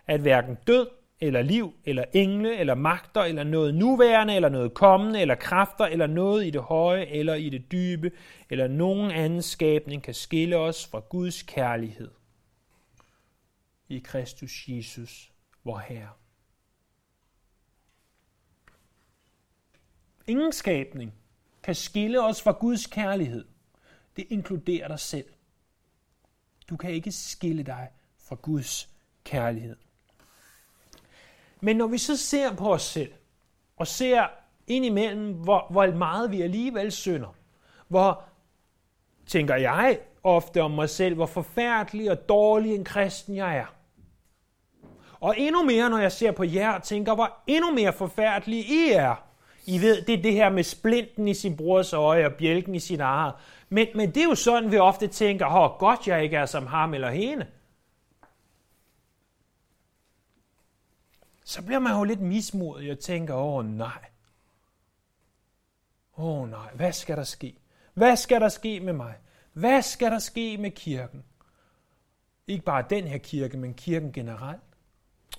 at 0.08 0.22
hverken 0.22 0.58
død 0.68 0.88
eller 1.22 1.42
liv, 1.42 1.74
eller 1.86 2.04
engle, 2.14 2.58
eller 2.58 2.76
magter, 2.76 3.22
eller 3.22 3.44
noget 3.44 3.76
nuværende, 3.76 4.36
eller 4.36 4.50
noget 4.50 4.74
kommende, 4.74 5.22
eller 5.22 5.36
kræfter, 5.36 5.86
eller 5.86 6.08
noget 6.08 6.46
i 6.46 6.50
det 6.50 6.62
høje, 6.62 7.06
eller 7.06 7.34
i 7.34 7.50
det 7.50 7.72
dybe, 7.72 8.12
eller 8.50 8.68
nogen 8.68 9.12
anden 9.12 9.42
skabning 9.42 10.04
kan 10.04 10.14
skille 10.14 10.58
os 10.58 10.88
fra 10.88 11.00
Guds 11.00 11.44
kærlighed 11.44 12.12
i 13.90 14.00
Kristus 14.00 14.64
Jesus, 14.68 15.31
vor 15.64 15.78
Herre. 15.78 16.10
Ingen 20.28 20.52
skabning 20.52 21.14
kan 21.64 21.76
skille 21.76 22.24
os 22.24 22.42
fra 22.42 22.52
Guds 22.52 22.88
kærlighed. 22.88 23.46
Det 24.16 24.26
inkluderer 24.30 24.88
dig 24.88 25.00
selv. 25.00 25.26
Du 26.70 26.78
kan 26.78 26.92
ikke 26.92 27.12
skille 27.12 27.64
dig 27.64 27.90
fra 28.18 28.36
Guds 28.36 28.90
kærlighed. 29.24 29.76
Men 31.62 31.76
når 31.76 31.88
vi 31.88 31.98
så 31.98 32.18
ser 32.18 32.56
på 32.56 32.74
os 32.74 32.82
selv, 32.82 33.14
og 33.78 33.88
ser 33.88 34.28
ind 34.68 34.86
imellem, 34.86 35.34
hvor, 35.34 35.68
hvor 35.70 35.92
meget 35.92 36.32
vi 36.32 36.42
alligevel 36.42 36.92
synder, 36.92 37.36
hvor, 37.88 38.24
tænker 39.26 39.56
jeg 39.56 40.00
ofte 40.24 40.62
om 40.62 40.72
mig 40.72 40.90
selv, 40.90 41.16
hvor 41.16 41.26
forfærdelig 41.26 42.12
og 42.12 42.30
dårlig 42.30 42.76
en 42.76 42.84
kristen 42.84 43.36
jeg 43.36 43.58
er. 43.58 43.76
Og 45.22 45.36
endnu 45.38 45.64
mere, 45.64 45.90
når 45.90 45.98
jeg 45.98 46.12
ser 46.12 46.32
på 46.32 46.44
jer, 46.44 46.80
tænker, 46.80 47.16
hvor 47.16 47.34
endnu 47.48 47.72
mere 47.72 47.94
forfærdelige 47.94 48.64
I 48.64 48.92
er. 48.92 49.16
I 49.66 49.82
ved, 49.82 50.02
det 50.02 50.14
er 50.14 50.22
det 50.22 50.34
her 50.34 50.50
med 50.50 50.64
splinten 50.64 51.28
i 51.28 51.34
sin 51.34 51.58
brors 51.58 51.94
øje 51.94 52.26
og 52.26 52.34
bjælken 52.34 52.76
i 52.76 52.80
sin 52.80 53.00
eget. 53.00 53.34
Men, 53.70 53.88
men 53.96 54.12
det 54.12 54.18
er 54.18 54.28
jo 54.28 54.36
sådan, 54.36 54.72
vi 54.72 54.78
ofte 54.78 55.08
tænker, 55.08 55.50
hvor 55.50 55.78
godt 55.78 56.08
jeg 56.08 56.24
ikke 56.24 56.38
er 56.38 56.46
som 56.46 56.68
ham 56.68 56.94
eller 56.94 57.10
hende. 57.10 57.46
så 61.52 61.62
bliver 61.62 61.80
man 61.80 61.98
jo 61.98 62.04
lidt 62.04 62.22
mismodig 62.22 62.92
og 62.92 63.00
tænker, 63.00 63.36
åh 63.36 63.66
nej. 63.66 64.06
Åh 66.18 66.50
nej, 66.50 66.72
hvad 66.74 66.94
skal 66.94 67.18
der 67.18 67.24
ske? 67.24 67.58
Hvad 67.94 68.16
skal 68.16 68.42
der 68.42 68.50
ske 68.50 68.80
med 68.80 68.94
mig? 68.94 69.16
Hvad 69.54 69.82
skal 69.82 70.12
der 70.12 70.20
ske 70.20 70.58
med 70.58 70.72
kirken? 70.72 71.24
Ikke 72.48 72.66
bare 72.66 72.86
den 72.90 73.08
her 73.08 73.18
kirke, 73.18 73.58
men 73.58 73.74
kirken 73.74 74.12
generelt. 74.12 74.62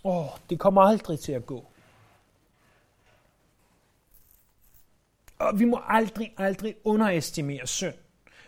Åh, 0.04 0.24
oh, 0.24 0.38
det 0.50 0.58
kommer 0.58 0.82
aldrig 0.82 1.20
til 1.20 1.32
at 1.32 1.46
gå. 1.46 1.72
Og 5.38 5.58
vi 5.58 5.64
må 5.64 5.80
aldrig, 5.86 6.34
aldrig 6.38 6.76
underestimere 6.84 7.66
synd. 7.66 7.94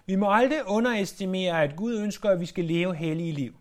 Vi 0.07 0.17
må 0.17 0.33
aldrig 0.33 0.67
underestimere, 0.67 1.63
at 1.63 1.77
Gud 1.77 1.99
ønsker, 1.99 2.31
at 2.31 2.41
vi 2.41 2.47
skal 2.47 2.65
leve 2.65 2.95
hellige 2.95 3.33
liv. 3.33 3.55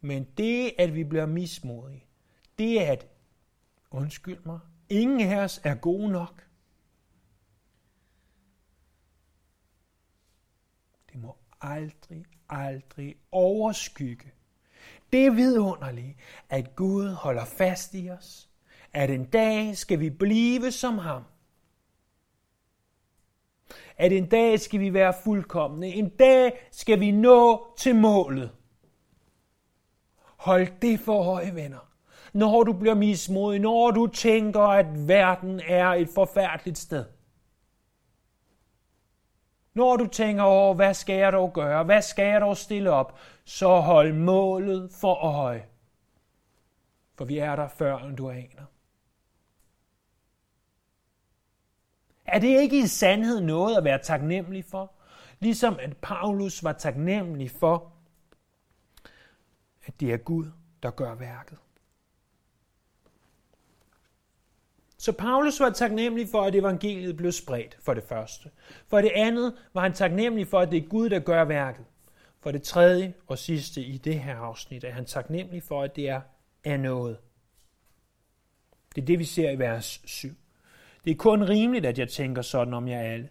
Men 0.00 0.24
det, 0.36 0.72
at 0.78 0.94
vi 0.94 1.04
bliver 1.04 1.26
mismodige, 1.26 2.04
det 2.58 2.82
er, 2.82 2.92
at, 2.92 3.06
undskyld 3.90 4.40
mig, 4.44 4.60
ingen 4.88 5.32
af 5.32 5.36
os 5.36 5.60
er 5.64 5.74
gode 5.74 6.08
nok. 6.08 6.46
Det 11.12 11.20
må 11.20 11.36
aldrig, 11.60 12.26
aldrig 12.48 13.16
overskygge 13.32 14.32
det 15.12 15.36
vidunderlige, 15.36 16.16
at 16.48 16.76
Gud 16.76 17.08
holder 17.08 17.44
fast 17.44 17.94
i 17.94 18.10
os, 18.10 18.48
at 18.92 19.10
en 19.10 19.24
dag 19.24 19.76
skal 19.76 20.00
vi 20.00 20.10
blive 20.10 20.72
som 20.72 20.98
ham. 20.98 21.22
At 23.96 24.12
en 24.12 24.26
dag 24.26 24.60
skal 24.60 24.80
vi 24.80 24.94
være 24.94 25.14
fuldkommende. 25.24 25.88
En 25.88 26.08
dag 26.08 26.68
skal 26.70 27.00
vi 27.00 27.10
nå 27.10 27.66
til 27.78 27.96
målet. 27.96 28.50
Hold 30.36 30.80
det 30.82 31.00
for 31.00 31.22
høje, 31.22 31.54
venner. 31.54 31.92
når 32.32 32.62
du 32.62 32.72
bliver 32.72 32.94
mismodig, 32.94 33.60
når 33.60 33.90
du 33.90 34.06
tænker, 34.06 34.60
at 34.60 35.08
verden 35.08 35.60
er 35.68 35.86
et 35.88 36.08
forfærdeligt 36.14 36.78
sted. 36.78 37.04
Når 39.78 39.96
du 39.96 40.06
tænker 40.06 40.42
over, 40.42 40.74
hvad 40.74 40.94
skal 40.94 41.16
jeg 41.16 41.32
dog 41.32 41.52
gøre, 41.52 41.84
hvad 41.84 42.02
skal 42.02 42.24
jeg 42.24 42.40
dog 42.40 42.56
stille 42.56 42.90
op, 42.90 43.18
så 43.44 43.80
hold 43.80 44.12
målet 44.12 44.90
for 44.92 45.14
øje. 45.14 45.66
For 47.14 47.24
vi 47.24 47.38
er 47.38 47.56
der 47.56 47.68
før, 47.68 47.98
end 47.98 48.16
du 48.16 48.30
aner. 48.30 48.64
Er 52.24 52.38
det 52.38 52.60
ikke 52.60 52.78
i 52.78 52.86
sandhed 52.86 53.40
noget 53.40 53.76
at 53.76 53.84
være 53.84 53.98
taknemmelig 53.98 54.64
for? 54.64 54.92
Ligesom 55.40 55.78
at 55.80 55.96
Paulus 55.96 56.64
var 56.64 56.72
taknemmelig 56.72 57.50
for, 57.50 57.92
at 59.86 60.00
det 60.00 60.12
er 60.12 60.16
Gud, 60.16 60.46
der 60.82 60.90
gør 60.90 61.14
værket. 61.14 61.58
Så 64.98 65.12
Paulus 65.12 65.60
var 65.60 65.70
taknemmelig 65.70 66.28
for, 66.28 66.42
at 66.42 66.54
evangeliet 66.54 67.16
blev 67.16 67.32
spredt, 67.32 67.78
for 67.80 67.94
det 67.94 68.04
første. 68.04 68.50
For 68.88 69.00
det 69.00 69.10
andet 69.14 69.54
var 69.74 69.80
han 69.80 69.92
taknemmelig 69.92 70.48
for, 70.48 70.58
at 70.60 70.70
det 70.70 70.84
er 70.84 70.88
Gud, 70.88 71.08
der 71.08 71.18
gør 71.18 71.44
værket. 71.44 71.84
For 72.40 72.50
det 72.52 72.62
tredje 72.62 73.14
og 73.26 73.38
sidste 73.38 73.82
i 73.82 73.98
det 73.98 74.20
her 74.20 74.36
afsnit 74.36 74.84
er 74.84 74.90
han 74.90 75.04
taknemmelig 75.04 75.62
for, 75.62 75.82
at 75.82 75.96
det 75.96 76.08
er 76.08 76.20
af 76.64 76.80
noget. 76.80 77.18
Det 78.94 79.02
er 79.02 79.06
det, 79.06 79.18
vi 79.18 79.24
ser 79.24 79.50
i 79.50 79.58
vers 79.58 80.02
7. 80.04 80.28
Det 81.04 81.10
er 81.10 81.16
kun 81.16 81.48
rimeligt, 81.48 81.86
at 81.86 81.98
jeg 81.98 82.08
tænker 82.08 82.42
sådan 82.42 82.74
om 82.74 82.88
jer 82.88 83.00
alle. 83.00 83.28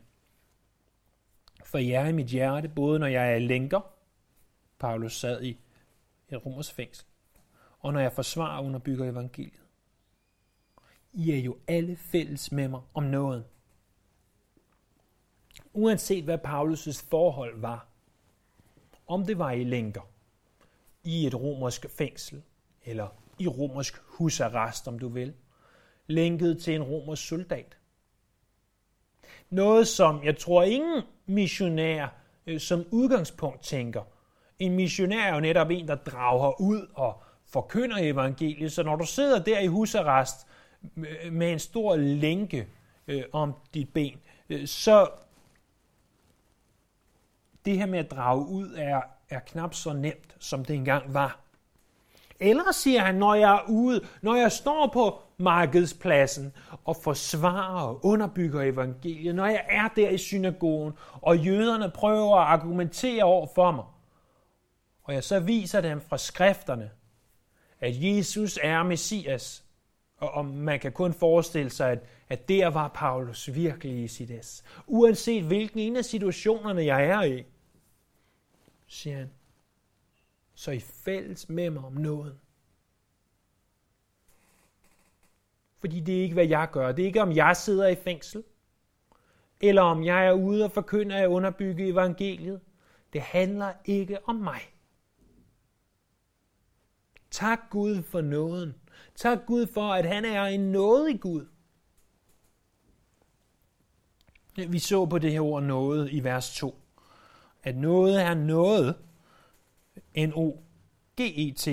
For 1.65 1.77
jeg 1.77 2.03
er 2.03 2.07
i 2.07 2.11
mit 2.11 2.27
hjerte, 2.27 2.69
både 2.69 2.99
når 2.99 3.07
jeg 3.07 3.33
er 3.33 3.39
lænker, 3.39 3.79
Paulus 4.79 5.19
sad 5.19 5.43
i 5.43 5.57
et 6.29 6.45
romers 6.45 6.71
fængsel, 6.71 7.05
og 7.79 7.93
når 7.93 7.99
jeg 7.99 8.13
forsvarer 8.13 8.57
og 8.57 8.65
underbygger 8.65 9.11
evangeliet. 9.11 9.66
I 11.13 11.31
er 11.31 11.37
jo 11.37 11.57
alle 11.67 11.95
fælles 11.95 12.51
med 12.51 12.67
mig 12.67 12.81
om 12.93 13.03
noget. 13.03 13.45
Uanset 15.73 16.23
hvad 16.23 16.37
Paulus' 16.45 17.05
forhold 17.09 17.61
var, 17.61 17.87
om 19.07 19.25
det 19.25 19.37
var 19.37 19.51
i 19.51 19.63
lænker, 19.63 20.09
i 21.03 21.27
et 21.27 21.35
romersk 21.35 21.85
fængsel, 21.97 22.43
eller 22.85 23.07
i 23.39 23.47
romersk 23.47 23.97
husarrest, 23.97 24.87
om 24.87 24.99
du 24.99 25.07
vil, 25.07 25.33
lænket 26.07 26.61
til 26.61 26.75
en 26.75 26.83
romersk 26.83 27.27
soldat. 27.27 27.77
Noget, 29.49 29.87
som 29.87 30.23
jeg 30.23 30.37
tror 30.37 30.63
ingen 30.63 31.03
missionær 31.25 32.07
øh, 32.47 32.59
som 32.59 32.85
udgangspunkt 32.91 33.63
tænker. 33.63 34.01
En 34.59 34.75
missionær 34.75 35.21
er 35.21 35.33
jo 35.33 35.39
netop 35.39 35.69
en, 35.69 35.87
der 35.87 35.95
drager 35.95 36.61
ud 36.61 36.87
og 36.93 37.23
forkynder 37.45 37.97
evangeliet. 37.99 38.71
Så 38.71 38.83
når 38.83 38.95
du 38.95 39.05
sidder 39.05 39.43
der 39.43 39.59
i 39.59 39.67
husarrest 39.67 40.47
med 41.31 41.51
en 41.51 41.59
stor 41.59 41.95
lænke 41.95 42.67
øh, 43.07 43.23
om 43.31 43.53
dit 43.73 43.93
ben, 43.93 44.19
øh, 44.49 44.67
så 44.67 45.09
det 47.65 47.77
her 47.77 47.85
med 47.85 47.99
at 47.99 48.11
drage 48.11 48.47
ud 48.47 48.73
er, 48.77 49.01
er 49.29 49.39
knap 49.39 49.73
så 49.73 49.93
nemt, 49.93 50.35
som 50.39 50.65
det 50.65 50.75
engang 50.75 51.13
var. 51.13 51.39
Eller 52.39 52.71
siger 52.71 53.01
han, 53.01 53.15
når 53.15 53.33
jeg 53.33 53.55
er 53.55 53.69
ude, 53.69 54.01
når 54.21 54.35
jeg 54.35 54.51
står 54.51 54.89
på 54.93 55.21
markedspladsen 55.37 56.53
og 56.85 56.95
forsvarer 56.95 57.81
og 57.81 58.05
underbygger 58.05 58.61
evangeliet, 58.61 59.35
når 59.35 59.45
jeg 59.45 59.65
er 59.69 59.87
der 59.95 60.09
i 60.09 60.17
synagogen, 60.17 60.93
og 61.21 61.37
jøderne 61.37 61.91
prøver 61.91 62.37
at 62.37 62.47
argumentere 62.47 63.23
over 63.23 63.47
for 63.55 63.71
mig, 63.71 63.85
og 65.03 65.13
jeg 65.13 65.23
så 65.23 65.39
viser 65.39 65.81
dem 65.81 66.01
fra 66.01 66.17
skrifterne, 66.17 66.89
at 67.79 67.93
Jesus 68.01 68.59
er 68.63 68.83
Messias, 68.83 69.63
og 70.17 70.45
man 70.45 70.79
kan 70.79 70.91
kun 70.91 71.13
forestille 71.13 71.69
sig, 71.69 71.91
at, 71.91 72.03
at 72.29 72.49
der 72.49 72.67
var 72.67 72.87
Paulus 72.87 73.53
virkelig 73.53 74.03
i 74.03 74.07
sit 74.07 74.31
es. 74.31 74.63
Uanset 74.87 75.43
hvilken 75.43 75.79
en 75.79 75.95
af 75.95 76.05
situationerne 76.05 76.85
jeg 76.85 77.05
er 77.05 77.23
i, 77.23 77.45
siger 78.87 79.17
han, 79.17 79.31
så 80.53 80.71
I 80.71 80.79
fælles 80.79 81.49
med 81.49 81.69
mig 81.69 81.83
om 81.83 81.93
noget. 81.93 82.37
Fordi 85.79 85.99
det 85.99 86.17
er 86.17 86.21
ikke, 86.21 86.33
hvad 86.33 86.47
jeg 86.47 86.69
gør. 86.71 86.91
Det 86.91 87.03
er 87.03 87.07
ikke, 87.07 87.21
om 87.21 87.31
jeg 87.31 87.57
sidder 87.57 87.87
i 87.87 87.95
fængsel, 87.95 88.43
eller 89.61 89.81
om 89.81 90.03
jeg 90.03 90.27
er 90.27 90.33
ude 90.33 90.63
og 90.63 90.71
forkynder 90.71 91.17
at 91.17 91.27
underbygge 91.27 91.87
evangeliet. 91.87 92.61
Det 93.13 93.21
handler 93.21 93.73
ikke 93.85 94.29
om 94.29 94.35
mig. 94.35 94.61
Tak 97.31 97.59
Gud 97.69 98.03
for 98.03 98.21
nåden. 98.21 98.75
Tak 99.17 99.45
Gud 99.45 99.67
for, 99.73 99.93
at 99.93 100.05
han 100.05 100.25
er 100.25 100.43
en 100.43 100.71
nådig 100.71 101.21
Gud. 101.21 101.47
Vi 104.55 104.79
så 104.79 105.05
på 105.05 105.17
det 105.19 105.31
her 105.31 105.41
ord 105.41 105.63
noget 105.63 106.11
i 106.11 106.23
vers 106.23 106.55
2. 106.55 106.75
At 107.63 107.77
noget 107.77 108.21
er 108.21 108.33
noget, 108.33 108.95
N-O-G-E-T, 110.17 111.67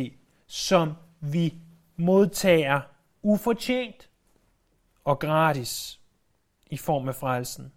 som 0.46 0.92
vi 1.20 1.54
modtager 1.96 2.80
ufortjent 3.22 4.10
og 5.04 5.18
gratis 5.18 6.00
i 6.70 6.76
form 6.76 7.08
af 7.08 7.14
frelsen. 7.14 7.72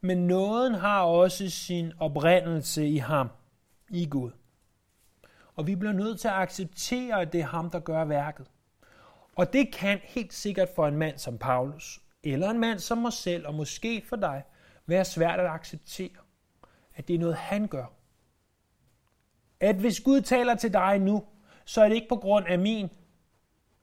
Men 0.00 0.26
nåden 0.26 0.74
har 0.74 1.02
også 1.02 1.50
sin 1.50 1.92
oprindelse 1.98 2.88
i 2.88 2.96
ham, 2.96 3.28
i 3.90 4.06
Gud. 4.06 4.30
Og 5.58 5.66
vi 5.66 5.74
bliver 5.74 5.92
nødt 5.92 6.20
til 6.20 6.28
at 6.28 6.34
acceptere, 6.34 7.20
at 7.20 7.32
det 7.32 7.40
er 7.40 7.46
ham, 7.46 7.70
der 7.70 7.80
gør 7.80 8.04
værket. 8.04 8.46
Og 9.36 9.52
det 9.52 9.72
kan 9.72 10.00
helt 10.02 10.34
sikkert 10.34 10.68
for 10.74 10.88
en 10.88 10.96
mand 10.96 11.18
som 11.18 11.38
Paulus, 11.38 12.00
eller 12.22 12.50
en 12.50 12.58
mand 12.58 12.78
som 12.78 12.98
mig 12.98 13.12
selv, 13.12 13.46
og 13.46 13.54
måske 13.54 14.02
for 14.08 14.16
dig, 14.16 14.42
være 14.86 15.04
svært 15.04 15.40
at 15.40 15.46
acceptere, 15.46 16.16
at 16.94 17.08
det 17.08 17.14
er 17.14 17.18
noget, 17.18 17.36
han 17.36 17.66
gør. 17.68 17.86
At 19.60 19.76
hvis 19.76 20.00
Gud 20.00 20.20
taler 20.20 20.54
til 20.54 20.72
dig 20.72 20.98
nu, 20.98 21.24
så 21.64 21.82
er 21.82 21.88
det 21.88 21.94
ikke 21.94 22.08
på 22.08 22.16
grund 22.16 22.46
af 22.46 22.58
min 22.58 22.88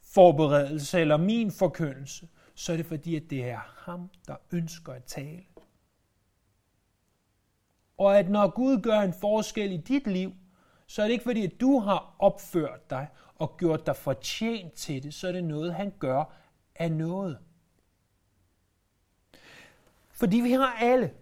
forberedelse 0.01 0.99
eller 0.99 1.17
min 1.17 1.51
forkyndelse, 1.51 2.27
så 2.53 2.73
er 2.73 2.77
det 2.77 2.85
fordi, 2.85 3.15
at 3.15 3.23
det 3.29 3.49
er 3.49 3.75
ham, 3.77 4.09
der 4.27 4.35
ønsker 4.51 4.93
at 4.93 5.03
tale. 5.03 5.43
Og 7.97 8.19
at 8.19 8.29
når 8.29 8.49
Gud 8.49 8.81
gør 8.81 8.99
en 8.99 9.13
forskel 9.13 9.71
i 9.71 9.77
dit 9.77 10.07
liv, 10.07 10.33
så 10.87 11.01
er 11.01 11.05
det 11.05 11.11
ikke 11.11 11.23
fordi, 11.23 11.45
at 11.45 11.61
du 11.61 11.79
har 11.79 12.15
opført 12.19 12.89
dig 12.89 13.07
og 13.35 13.57
gjort 13.57 13.85
dig 13.85 13.95
fortjent 13.95 14.73
til 14.73 15.03
det, 15.03 15.13
så 15.13 15.27
er 15.27 15.31
det 15.31 15.43
noget, 15.43 15.73
han 15.73 15.93
gør 15.99 16.33
af 16.75 16.91
noget. 16.91 17.37
Fordi 20.11 20.37
vi 20.37 20.51
har 20.51 20.77
alle, 20.79 21.13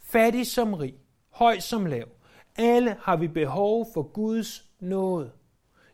fattig 0.00 0.46
som 0.46 0.74
rig, 0.74 0.94
høj 1.30 1.58
som 1.58 1.86
lav, 1.86 2.08
alle 2.56 2.96
har 3.00 3.16
vi 3.16 3.28
behov 3.28 3.86
for 3.94 4.02
Guds 4.02 4.70
nåde. 4.80 5.32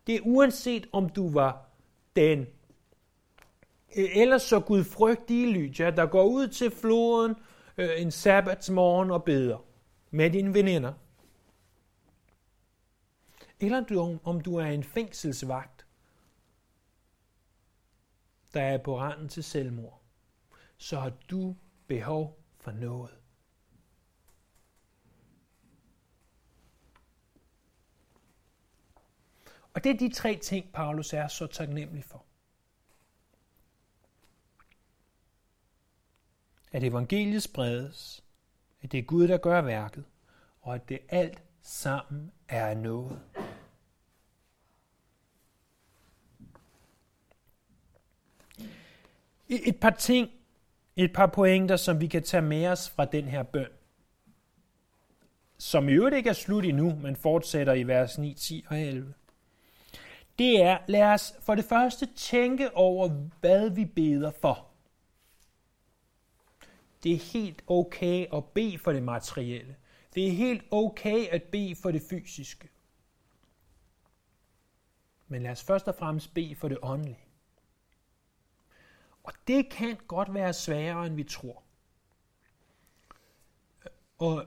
Det 0.07 0.15
er 0.15 0.21
uanset 0.25 0.87
om 0.93 1.09
du 1.09 1.31
var 1.31 1.69
den 2.17 2.47
øh, 3.97 4.17
ellers 4.17 4.43
så 4.43 4.61
gudfrygtige 4.61 5.53
Lydia, 5.53 5.91
der 5.91 6.07
går 6.07 6.25
ud 6.25 6.49
til 6.49 6.71
floden 6.71 7.37
øh, 7.79 7.91
en 7.97 8.11
sabbatsmorgen 8.11 9.11
og 9.11 9.25
beder 9.25 9.65
med 10.11 10.31
dine 10.31 10.55
veninder. 10.55 10.93
Eller 13.61 13.81
du, 13.81 14.19
om 14.25 14.41
du 14.41 14.57
er 14.57 14.67
en 14.67 14.85
fængselsvagt, 14.85 15.87
der 18.55 18.63
er 18.63 18.79
på 18.79 18.99
randen 18.99 19.29
til 19.29 19.45
selvmord, 19.45 20.03
så 20.77 21.01
har 21.01 21.13
du 21.31 21.57
behov 21.87 22.39
for 22.61 22.71
noget. 22.71 23.19
Og 29.75 29.85
det 29.85 29.91
er 29.91 29.97
de 29.97 30.13
tre 30.15 30.37
ting, 30.37 30.73
Paulus 30.73 31.13
er 31.13 31.29
så 31.29 31.47
taknemmelig 31.47 32.05
for. 32.05 32.25
At 36.73 36.85
evangeliet 36.85 37.43
spredes, 37.43 38.25
at 38.83 38.93
det 38.93 38.99
er 38.99 39.03
Gud, 39.03 39.29
der 39.29 39.39
gør 39.39 39.61
værket, 39.61 40.05
og 40.61 40.75
at 40.75 40.89
det 40.89 40.99
alt 41.09 41.43
sammen 41.61 42.33
er 42.49 42.75
noget. 42.75 43.21
Et 49.49 49.81
par 49.81 49.91
ting, 49.91 50.31
et 50.97 51.13
par 51.13 51.27
pointer, 51.27 51.77
som 51.77 52.01
vi 52.01 52.07
kan 52.07 52.23
tage 52.23 52.43
med 52.43 52.67
os 52.67 52.91
fra 52.91 53.05
den 53.05 53.25
her 53.25 53.43
bøn, 53.43 53.69
som 55.59 55.89
i 55.89 55.93
øvrigt 55.93 56.17
ikke 56.17 56.31
er 56.31 56.35
slut 56.35 56.65
endnu, 56.65 56.95
men 57.03 57.17
fortsætter 57.17 57.73
i 57.73 57.83
vers 57.83 58.19
9, 58.19 58.35
10 58.35 58.65
og 58.69 58.81
11 58.81 59.15
det 60.39 60.63
er, 60.63 60.79
lad 60.89 61.03
os 61.03 61.35
for 61.41 61.55
det 61.55 61.65
første 61.65 62.07
tænke 62.07 62.77
over, 62.77 63.09
hvad 63.41 63.71
vi 63.71 63.85
beder 63.85 64.31
for. 64.31 64.67
Det 67.03 67.13
er 67.13 67.33
helt 67.33 67.65
okay 67.67 68.27
at 68.33 68.45
bede 68.45 68.79
for 68.79 68.93
det 68.93 69.03
materielle. 69.03 69.77
Det 70.15 70.27
er 70.27 70.33
helt 70.33 70.65
okay 70.71 71.27
at 71.29 71.43
bede 71.43 71.77
for 71.77 71.91
det 71.91 72.03
fysiske. 72.11 72.69
Men 75.29 75.43
lad 75.43 75.51
os 75.51 75.63
først 75.63 75.89
og 75.89 75.95
fremmest 75.95 76.35
bede 76.35 76.55
for 76.55 76.69
det 76.69 76.79
åndelige. 76.83 77.19
Og 79.29 79.35
det 79.49 79.69
kan 79.71 79.97
godt 80.07 80.35
være 80.35 80.53
sværere, 80.53 81.07
end 81.07 81.15
vi 81.15 81.25
tror. 81.25 81.63
Og 84.19 84.45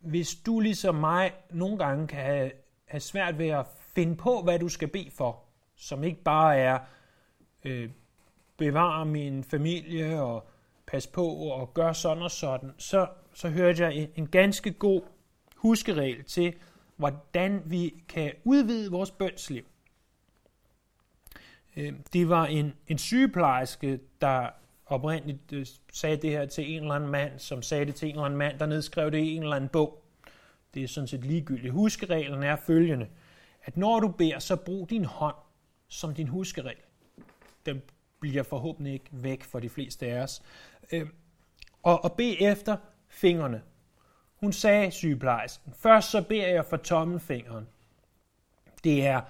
hvis 0.00 0.34
du 0.34 0.60
ligesom 0.60 0.94
mig 0.94 1.32
nogle 1.50 1.78
gange 1.78 2.06
kan 2.06 2.18
have, 2.18 2.52
have 2.84 3.00
svært 3.00 3.38
ved 3.38 3.48
at 3.48 3.66
finde 3.78 4.16
på, 4.16 4.42
hvad 4.42 4.58
du 4.58 4.68
skal 4.68 4.88
bede 4.88 5.10
for, 5.10 5.42
som 5.76 6.04
ikke 6.04 6.22
bare 6.22 6.56
er 6.56 6.78
øh, 7.64 7.90
bevare 8.56 9.06
min 9.06 9.44
familie 9.44 10.22
og 10.22 10.48
pas 10.86 11.06
på 11.06 11.26
og 11.28 11.74
gør 11.74 11.92
sådan 11.92 12.22
og 12.22 12.30
sådan, 12.30 12.72
så, 12.78 13.08
så 13.34 13.48
hørte 13.48 13.82
jeg 13.82 13.94
en, 13.94 14.08
en 14.16 14.26
ganske 14.26 14.72
god 14.72 15.02
huskeregel 15.56 16.24
til, 16.24 16.54
hvordan 16.96 17.62
vi 17.66 18.04
kan 18.08 18.32
udvide 18.44 18.90
vores 18.90 19.10
bønsliv. 19.10 19.64
Øh, 21.80 21.92
det 22.12 22.28
var 22.28 22.46
en, 22.46 22.74
en 22.88 22.98
sygeplejerske, 22.98 24.00
der 24.20 24.48
oprindeligt 24.86 25.52
øh, 25.52 25.66
sagde 25.92 26.16
det 26.16 26.30
her 26.30 26.46
til 26.46 26.74
en 26.74 26.82
eller 26.82 26.94
anden 26.94 27.10
mand, 27.10 27.38
som 27.38 27.62
sagde 27.62 27.86
det 27.86 27.94
til 27.94 28.08
en 28.08 28.14
eller 28.14 28.24
anden 28.24 28.38
mand, 28.38 28.58
der 28.58 28.66
nedskrev 28.66 29.10
det 29.10 29.18
i 29.18 29.36
en 29.36 29.42
eller 29.42 29.56
anden 29.56 29.70
bog. 29.70 30.04
Det 30.74 30.82
er 30.82 30.88
sådan 30.88 31.08
set 31.08 31.24
ligegyldigt. 31.24 31.72
Huskereglen 31.72 32.42
er 32.42 32.56
følgende, 32.56 33.06
at 33.62 33.76
når 33.76 34.00
du 34.00 34.08
beder, 34.08 34.38
så 34.38 34.56
brug 34.56 34.90
din 34.90 35.04
hånd 35.04 35.34
som 35.88 36.14
din 36.14 36.28
huskeregel. 36.28 36.80
Den 37.66 37.82
bliver 38.20 38.42
forhåbentlig 38.42 38.92
ikke 38.92 39.10
væk 39.12 39.44
for 39.44 39.60
de 39.60 39.68
fleste 39.68 40.06
af 40.06 40.22
os. 40.22 40.42
Øh, 40.92 41.06
og, 41.82 42.04
og 42.04 42.12
bed 42.12 42.36
efter 42.40 42.76
fingrene. 43.08 43.62
Hun 44.36 44.52
sagde 44.52 44.90
sygeplejersken, 44.90 45.72
først 45.76 46.10
så 46.10 46.22
beder 46.22 46.48
jeg 46.48 46.64
for 46.64 46.76
tommelfingeren. 46.76 47.68
Det 48.84 49.06
er 49.06 49.20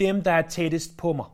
dem, 0.00 0.22
der 0.22 0.32
er 0.32 0.48
tættest 0.48 0.96
på 0.96 1.12
mig. 1.12 1.26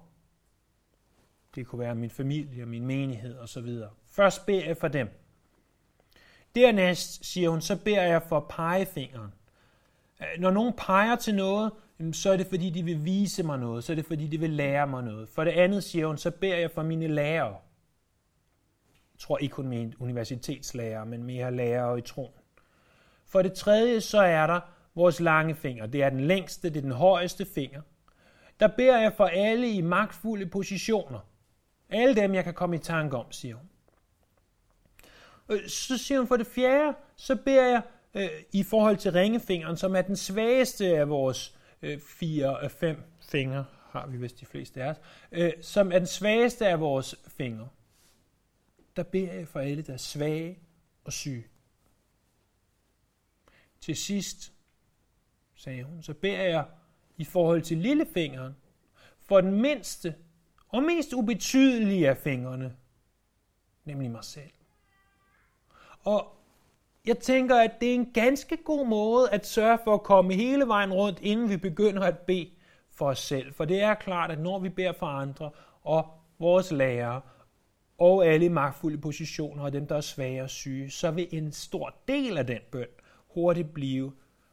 Det 1.54 1.66
kunne 1.66 1.78
være 1.78 1.94
min 1.94 2.10
familie, 2.10 2.66
min 2.66 2.86
menighed 2.86 3.38
osv. 3.38 3.68
Først 4.06 4.46
beder 4.46 4.64
jeg 4.66 4.76
for 4.76 4.88
dem. 4.88 5.08
Dernæst, 6.54 7.24
siger 7.24 7.50
hun, 7.50 7.60
så 7.60 7.76
beder 7.76 8.02
jeg 8.02 8.22
for 8.22 8.40
pegefingeren. 8.40 9.32
Øh, 10.20 10.40
når 10.40 10.50
nogen 10.50 10.72
peger 10.72 11.16
til 11.16 11.34
noget, 11.34 11.72
så 12.12 12.32
er 12.32 12.36
det 12.36 12.46
fordi, 12.46 12.70
de 12.70 12.82
vil 12.82 13.04
vise 13.04 13.42
mig 13.42 13.58
noget. 13.58 13.84
Så 13.84 13.92
er 13.92 13.94
det 13.94 14.06
fordi, 14.06 14.26
de 14.26 14.40
vil 14.40 14.50
lære 14.50 14.86
mig 14.86 15.02
noget. 15.02 15.28
For 15.28 15.44
det 15.44 15.50
andet, 15.50 15.84
siger 15.84 16.06
hun, 16.06 16.18
så 16.18 16.30
beder 16.30 16.56
jeg 16.56 16.70
for 16.70 16.82
mine 16.82 17.06
lærere. 17.06 17.56
Jeg 19.14 19.18
tror 19.18 19.38
ikke 19.38 19.52
kun 19.52 19.68
min 19.68 19.94
universitetslærere, 19.98 21.06
men 21.06 21.22
mere 21.22 21.54
lærere 21.54 21.98
i 21.98 22.02
troen. 22.02 22.32
For 23.26 23.42
det 23.42 23.52
tredje, 23.52 24.00
så 24.00 24.20
er 24.20 24.46
der 24.46 24.60
vores 24.94 25.20
lange 25.20 25.54
finger. 25.54 25.86
Det 25.86 26.02
er 26.02 26.10
den 26.10 26.20
længste, 26.20 26.68
det 26.68 26.76
er 26.76 26.80
den 26.80 26.92
højeste 26.92 27.46
finger. 27.54 27.80
Der 28.60 28.68
beder 28.68 29.00
jeg 29.00 29.12
for 29.12 29.24
alle 29.24 29.70
i 29.70 29.80
magtfulde 29.80 30.46
positioner. 30.46 31.18
Alle 31.88 32.16
dem, 32.16 32.34
jeg 32.34 32.44
kan 32.44 32.54
komme 32.54 32.76
i 32.76 32.78
tanke 32.78 33.16
om, 33.16 33.32
siger 33.32 33.54
hun. 33.54 33.68
Øh, 35.48 35.68
så 35.68 35.98
siger 35.98 36.18
hun 36.18 36.28
for 36.28 36.36
det 36.36 36.46
fjerde, 36.46 36.96
så 37.16 37.36
beder 37.36 37.66
jeg 37.66 37.82
øh, 38.14 38.42
i 38.52 38.62
forhold 38.62 38.96
til 38.96 39.12
ringefingeren, 39.12 39.76
som 39.76 39.96
er 39.96 40.02
den 40.02 40.16
svageste 40.16 40.86
af 40.98 41.08
vores 41.08 41.58
øh, 41.82 42.00
fire 42.00 42.58
og 42.58 42.70
fem 42.70 43.02
fingre, 43.20 43.64
har 43.90 44.06
vi 44.06 44.16
vist 44.16 44.40
de 44.40 44.46
fleste 44.46 44.82
af 44.82 44.90
os, 44.90 44.96
øh, 45.32 45.52
som 45.60 45.92
er 45.92 45.98
den 45.98 46.06
svageste 46.06 46.66
af 46.66 46.80
vores 46.80 47.14
fingre. 47.28 47.68
Der 48.96 49.02
beder 49.02 49.32
jeg 49.32 49.48
for 49.48 49.60
alle, 49.60 49.82
der 49.82 49.92
er 49.92 49.96
svage 49.96 50.58
og 51.04 51.12
syge. 51.12 51.46
Til 53.80 53.96
sidst, 53.96 54.52
sagde 55.56 55.82
hun, 55.82 56.02
så 56.02 56.14
beder 56.14 56.42
jeg 56.42 56.64
i 57.16 57.24
forhold 57.24 57.62
til 57.62 57.78
lillefingeren, 57.78 58.56
for 59.20 59.40
den 59.40 59.60
mindste 59.60 60.14
og 60.74 60.82
mest 60.82 61.12
ubetydelige 61.12 62.08
af 62.08 62.16
fingrene, 62.16 62.76
nemlig 63.84 64.10
mig 64.10 64.24
selv. 64.24 64.50
Og 66.04 66.36
jeg 67.06 67.18
tænker, 67.18 67.56
at 67.56 67.70
det 67.80 67.90
er 67.90 67.94
en 67.94 68.12
ganske 68.12 68.56
god 68.56 68.86
måde 68.86 69.30
at 69.30 69.46
sørge 69.46 69.78
for 69.84 69.94
at 69.94 70.02
komme 70.02 70.34
hele 70.34 70.66
vejen 70.66 70.92
rundt, 70.92 71.20
inden 71.20 71.48
vi 71.48 71.56
begynder 71.56 72.02
at 72.02 72.18
bede 72.18 72.50
for 72.90 73.06
os 73.06 73.18
selv. 73.18 73.54
For 73.54 73.64
det 73.64 73.82
er 73.82 73.94
klart, 73.94 74.30
at 74.30 74.40
når 74.40 74.58
vi 74.58 74.68
beder 74.68 74.92
for 74.92 75.06
andre 75.06 75.50
og 75.82 76.08
vores 76.38 76.72
lærere 76.72 77.20
og 77.98 78.26
alle 78.26 78.46
i 78.46 78.48
magtfulde 78.48 78.98
positioner 78.98 79.62
og 79.62 79.72
dem, 79.72 79.86
der 79.86 79.96
er 79.96 80.00
svage 80.00 80.42
og 80.42 80.50
syge, 80.50 80.90
så 80.90 81.10
vil 81.10 81.28
en 81.30 81.52
stor 81.52 81.94
del 82.08 82.38
af 82.38 82.46
den 82.46 82.60
bøn 82.70 82.88
hurtigt 83.34 83.74
blive 83.74 84.12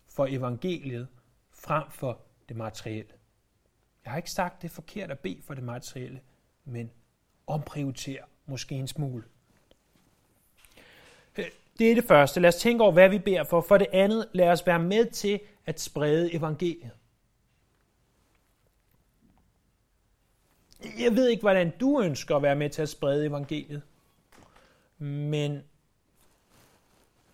for 0.10 0.28
evangeliet 0.30 1.08
frem 1.52 1.84
for 1.90 2.20
det 2.50 2.58
materielle. 2.58 3.21
Jeg 4.06 4.12
har 4.12 4.18
ikke 4.18 4.32
sagt, 4.32 4.62
det 4.62 4.68
er 4.68 4.74
forkert 4.74 5.12
at 5.12 5.20
bede 5.20 5.42
for 5.42 5.54
det 5.54 5.64
materielle, 5.64 6.22
men 6.66 6.92
omprioritere 7.48 8.22
måske 8.46 8.76
en 8.76 8.88
smule. 8.88 9.24
Øh, 11.38 11.46
det 11.80 11.92
er 11.92 11.96
det 11.96 12.04
første. 12.04 12.40
Lad 12.40 12.48
os 12.48 12.56
tænke 12.56 12.84
over, 12.84 12.92
hvad 12.92 13.10
vi 13.10 13.20
beder 13.20 13.44
for. 13.44 13.62
For 13.62 13.78
det 13.78 13.88
andet, 13.94 14.28
lad 14.34 14.48
os 14.48 14.68
være 14.68 14.80
med 14.80 15.06
til 15.06 15.40
at 15.66 15.80
sprede 15.80 16.34
evangeliet. 16.34 16.92
Jeg 21.00 21.16
ved 21.16 21.30
ikke, 21.30 21.42
hvordan 21.42 21.74
du 21.80 22.02
ønsker 22.02 22.36
at 22.36 22.42
være 22.42 22.56
med 22.56 22.70
til 22.70 22.82
at 22.82 22.90
sprede 22.90 23.26
evangeliet, 23.26 23.82
men 24.98 25.64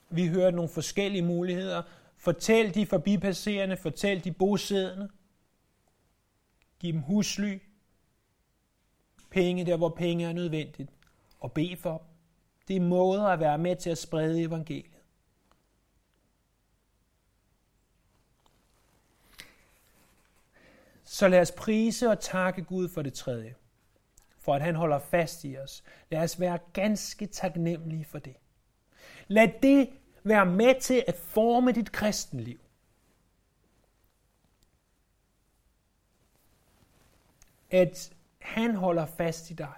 vi 0.10 0.28
hører 0.28 0.52
nogle 0.52 0.70
forskellige 0.70 1.22
muligheder. 1.22 1.82
Fortæl 2.18 2.74
de 2.74 2.86
forbipasserende, 2.86 3.78
fortæl 3.78 4.24
de 4.24 4.32
bosiddende. 4.32 5.10
Giv 6.80 6.94
dem 6.94 7.02
husly, 7.02 7.60
penge 9.30 9.66
der, 9.66 9.78
hvor 9.78 9.90
penge 9.90 10.26
er 10.26 10.34
nødvendigt, 10.34 10.90
og 11.40 11.52
bed 11.52 11.78
for 11.78 11.98
dem. 11.98 12.08
Det 12.68 12.76
er 12.76 12.82
måder 12.82 13.24
at 13.24 13.40
være 13.40 13.58
med 13.58 13.76
til 13.76 13.90
at 13.90 13.98
sprede 13.98 14.42
evangeliet. 14.42 14.98
Så 21.04 21.28
lad 21.28 21.42
os 21.42 21.52
prise 21.52 22.10
og 22.10 22.20
takke 22.20 22.64
Gud 22.64 22.90
for 22.90 23.02
det 23.02 23.14
tredje, 23.14 23.56
for 24.40 24.56
at 24.56 24.62
han 24.62 24.76
holder 24.76 25.00
fast 25.00 25.44
i 25.44 25.58
os. 25.58 25.84
Lad 26.12 26.24
os 26.24 26.40
være 26.40 26.60
ganske 26.74 27.26
taknemmelige 27.26 28.06
for 28.06 28.20
det. 28.20 28.36
Lad 29.28 29.48
det 29.64 29.90
være 30.24 30.46
med 30.46 30.82
til 30.82 31.04
at 31.08 31.16
forme 31.16 31.72
dit 31.72 31.92
kristenliv. 31.92 32.60
At 37.70 38.14
han 38.40 38.76
holder 38.76 39.06
fast 39.06 39.52
i 39.52 39.54
dig 39.54 39.74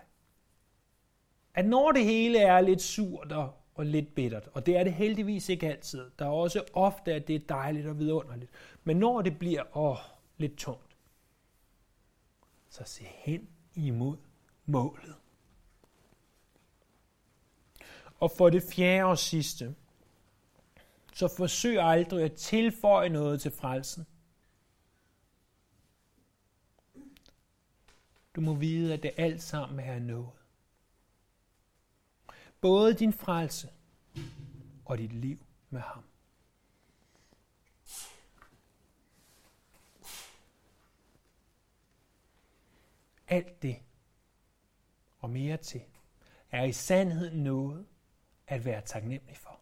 at 1.59 1.65
når 1.65 1.91
det 1.91 2.03
hele 2.03 2.39
er 2.39 2.61
lidt 2.61 2.81
surt 2.81 3.31
og, 3.31 3.53
og 3.75 3.85
lidt 3.85 4.15
bittert, 4.15 4.49
og 4.53 4.65
det 4.65 4.77
er 4.77 4.83
det 4.83 4.93
heldigvis 4.93 5.49
ikke 5.49 5.67
altid, 5.67 6.11
der 6.19 6.25
er 6.25 6.29
også 6.29 6.63
ofte, 6.73 7.13
at 7.13 7.27
det 7.27 7.35
er 7.35 7.39
dejligt 7.49 7.87
og 7.87 7.99
vidunderligt, 7.99 8.51
men 8.83 8.97
når 8.97 9.21
det 9.21 9.39
bliver 9.39 9.77
åh, 9.77 9.97
lidt 10.37 10.57
tungt, 10.57 10.95
så 12.69 12.83
se 12.85 13.03
hen 13.03 13.49
imod 13.75 14.17
målet. 14.65 15.15
Og 18.19 18.31
for 18.37 18.49
det 18.49 18.63
fjerde 18.73 19.05
og 19.05 19.17
sidste, 19.17 19.75
så 21.13 21.27
forsøg 21.37 21.79
aldrig 21.81 22.23
at 22.23 22.33
tilføje 22.33 23.09
noget 23.09 23.41
til 23.41 23.51
frelsen. 23.51 24.05
Du 28.39 28.43
må 28.43 28.53
vide, 28.53 28.93
at 28.93 29.03
det 29.03 29.11
alt 29.17 29.41
sammen 29.41 29.79
er 29.79 29.99
noget 29.99 30.29
både 32.61 32.93
din 32.93 33.13
frelse 33.13 33.69
og 34.85 34.97
dit 34.97 35.13
liv 35.13 35.45
med 35.69 35.81
ham. 35.81 36.03
Alt 43.27 43.61
det 43.61 43.81
og 45.19 45.29
mere 45.29 45.57
til 45.57 45.81
er 46.51 46.63
i 46.63 46.71
sandhed 46.71 47.31
noget 47.31 47.85
at 48.47 48.65
være 48.65 48.81
taknemmelig 48.81 49.37
for. 49.37 49.59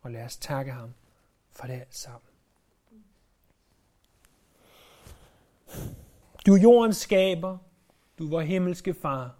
Og 0.00 0.10
lad 0.10 0.24
os 0.24 0.36
takke 0.36 0.72
ham 0.72 0.94
for 1.50 1.66
det 1.66 1.74
alt 1.74 1.94
sammen. 1.94 2.30
Du 6.48 6.54
er 6.54 6.58
jordens 6.58 6.96
skaber, 6.96 7.58
du 8.18 8.30
var 8.30 8.40
himmelske 8.40 8.94
far, 8.94 9.38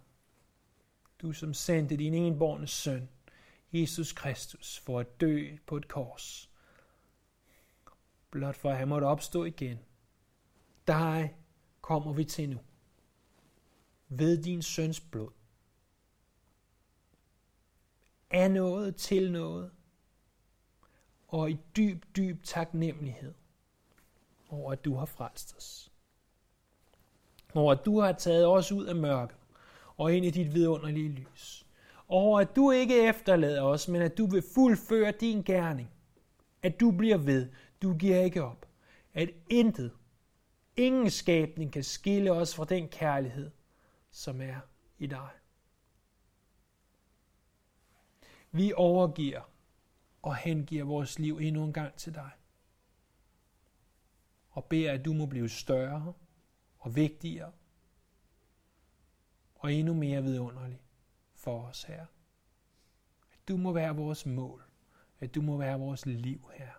du 1.23 1.33
som 1.33 1.55
sendte 1.55 1.97
din 1.97 2.15
enborne 2.15 2.67
søn, 2.67 3.09
Jesus 3.73 4.13
Kristus, 4.13 4.79
for 4.79 5.01
at 5.01 5.21
dø 5.21 5.57
på 5.67 5.77
et 5.77 5.89
kors. 5.89 6.51
Blot 8.31 8.57
for 8.57 8.71
at 8.71 8.77
han 8.77 8.89
måtte 8.89 9.05
opstå 9.05 9.45
igen. 9.45 9.79
Dig 10.87 11.37
kommer 11.81 12.13
vi 12.13 12.25
til 12.25 12.49
nu. 12.49 12.59
Ved 14.09 14.43
din 14.43 14.63
søns 14.63 15.01
blod. 15.01 15.31
Er 18.31 18.49
noget 18.49 18.97
til 18.97 19.33
noget. 19.33 19.71
Og 21.29 21.51
i 21.51 21.59
dyb, 21.77 22.05
dyb 22.17 22.43
taknemmelighed 22.45 23.35
over, 24.49 24.73
at 24.73 24.85
du 24.85 24.95
har 24.95 25.07
frelst 25.07 25.57
os 25.57 25.93
over 27.55 27.73
at 27.73 27.85
du 27.85 28.01
har 28.01 28.13
taget 28.13 28.47
os 28.47 28.73
ud 28.73 28.87
af 28.87 28.97
mørket 28.97 29.37
og 29.97 30.15
ind 30.15 30.25
i 30.25 30.31
dit 30.31 30.55
vidunderlige 30.55 31.09
lys. 31.09 31.67
Over 32.09 32.41
at 32.41 32.57
du 32.57 32.71
ikke 32.71 33.09
efterlader 33.09 33.63
os, 33.63 33.89
men 33.89 34.03
at 34.03 34.19
du 34.19 34.27
vil 34.27 34.43
fuldføre 34.55 35.13
din 35.13 35.43
gerning. 35.43 35.91
At 36.63 36.81
du 36.81 36.91
bliver 36.91 37.17
ved. 37.17 37.49
Du 37.83 37.95
giver 37.95 38.21
ikke 38.21 38.45
op. 38.45 38.67
At 39.15 39.31
intet, 39.51 39.93
ingen 40.77 41.11
skabning 41.11 41.73
kan 41.73 41.85
skille 41.85 42.33
os 42.33 42.55
fra 42.55 42.65
den 42.65 42.89
kærlighed, 42.89 43.51
som 44.11 44.41
er 44.41 44.61
i 44.99 45.07
dig. 45.07 45.29
Vi 48.51 48.73
overgiver 48.77 49.41
og 50.23 50.37
hengiver 50.37 50.85
vores 50.85 51.19
liv 51.19 51.39
endnu 51.39 51.65
en 51.65 51.73
gang 51.73 51.95
til 51.95 52.15
dig. 52.15 52.31
Og 54.51 54.65
beder, 54.65 54.93
at 54.93 55.05
du 55.05 55.13
må 55.13 55.27
blive 55.27 55.49
større 55.49 56.13
og 56.79 56.97
vigtigere 56.97 57.53
og 59.55 59.73
endnu 59.73 59.95
mere 59.95 60.23
vidunderlig 60.23 60.83
for 61.35 61.63
os 61.63 61.83
her. 61.83 62.07
At 63.33 63.49
du 63.49 63.57
må 63.57 63.73
være 63.73 63.97
vores 63.97 64.27
mål. 64.27 64.65
At 65.21 65.35
du 65.35 65.43
må 65.43 65.57
være 65.57 65.79
vores 65.79 66.07
liv 66.07 66.51
her. 66.55 66.73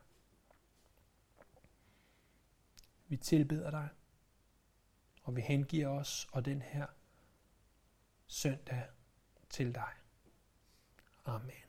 Vi 3.08 3.18
tilbeder 3.18 3.72
dig, 3.72 3.90
og 5.24 5.36
vi 5.36 5.42
hengiver 5.42 5.88
os 5.88 6.28
og 6.32 6.46
den 6.46 6.62
her 6.62 6.88
søndag 8.28 8.88
til 9.50 9.76
dig. 9.76 9.94
Amen. 11.26 11.69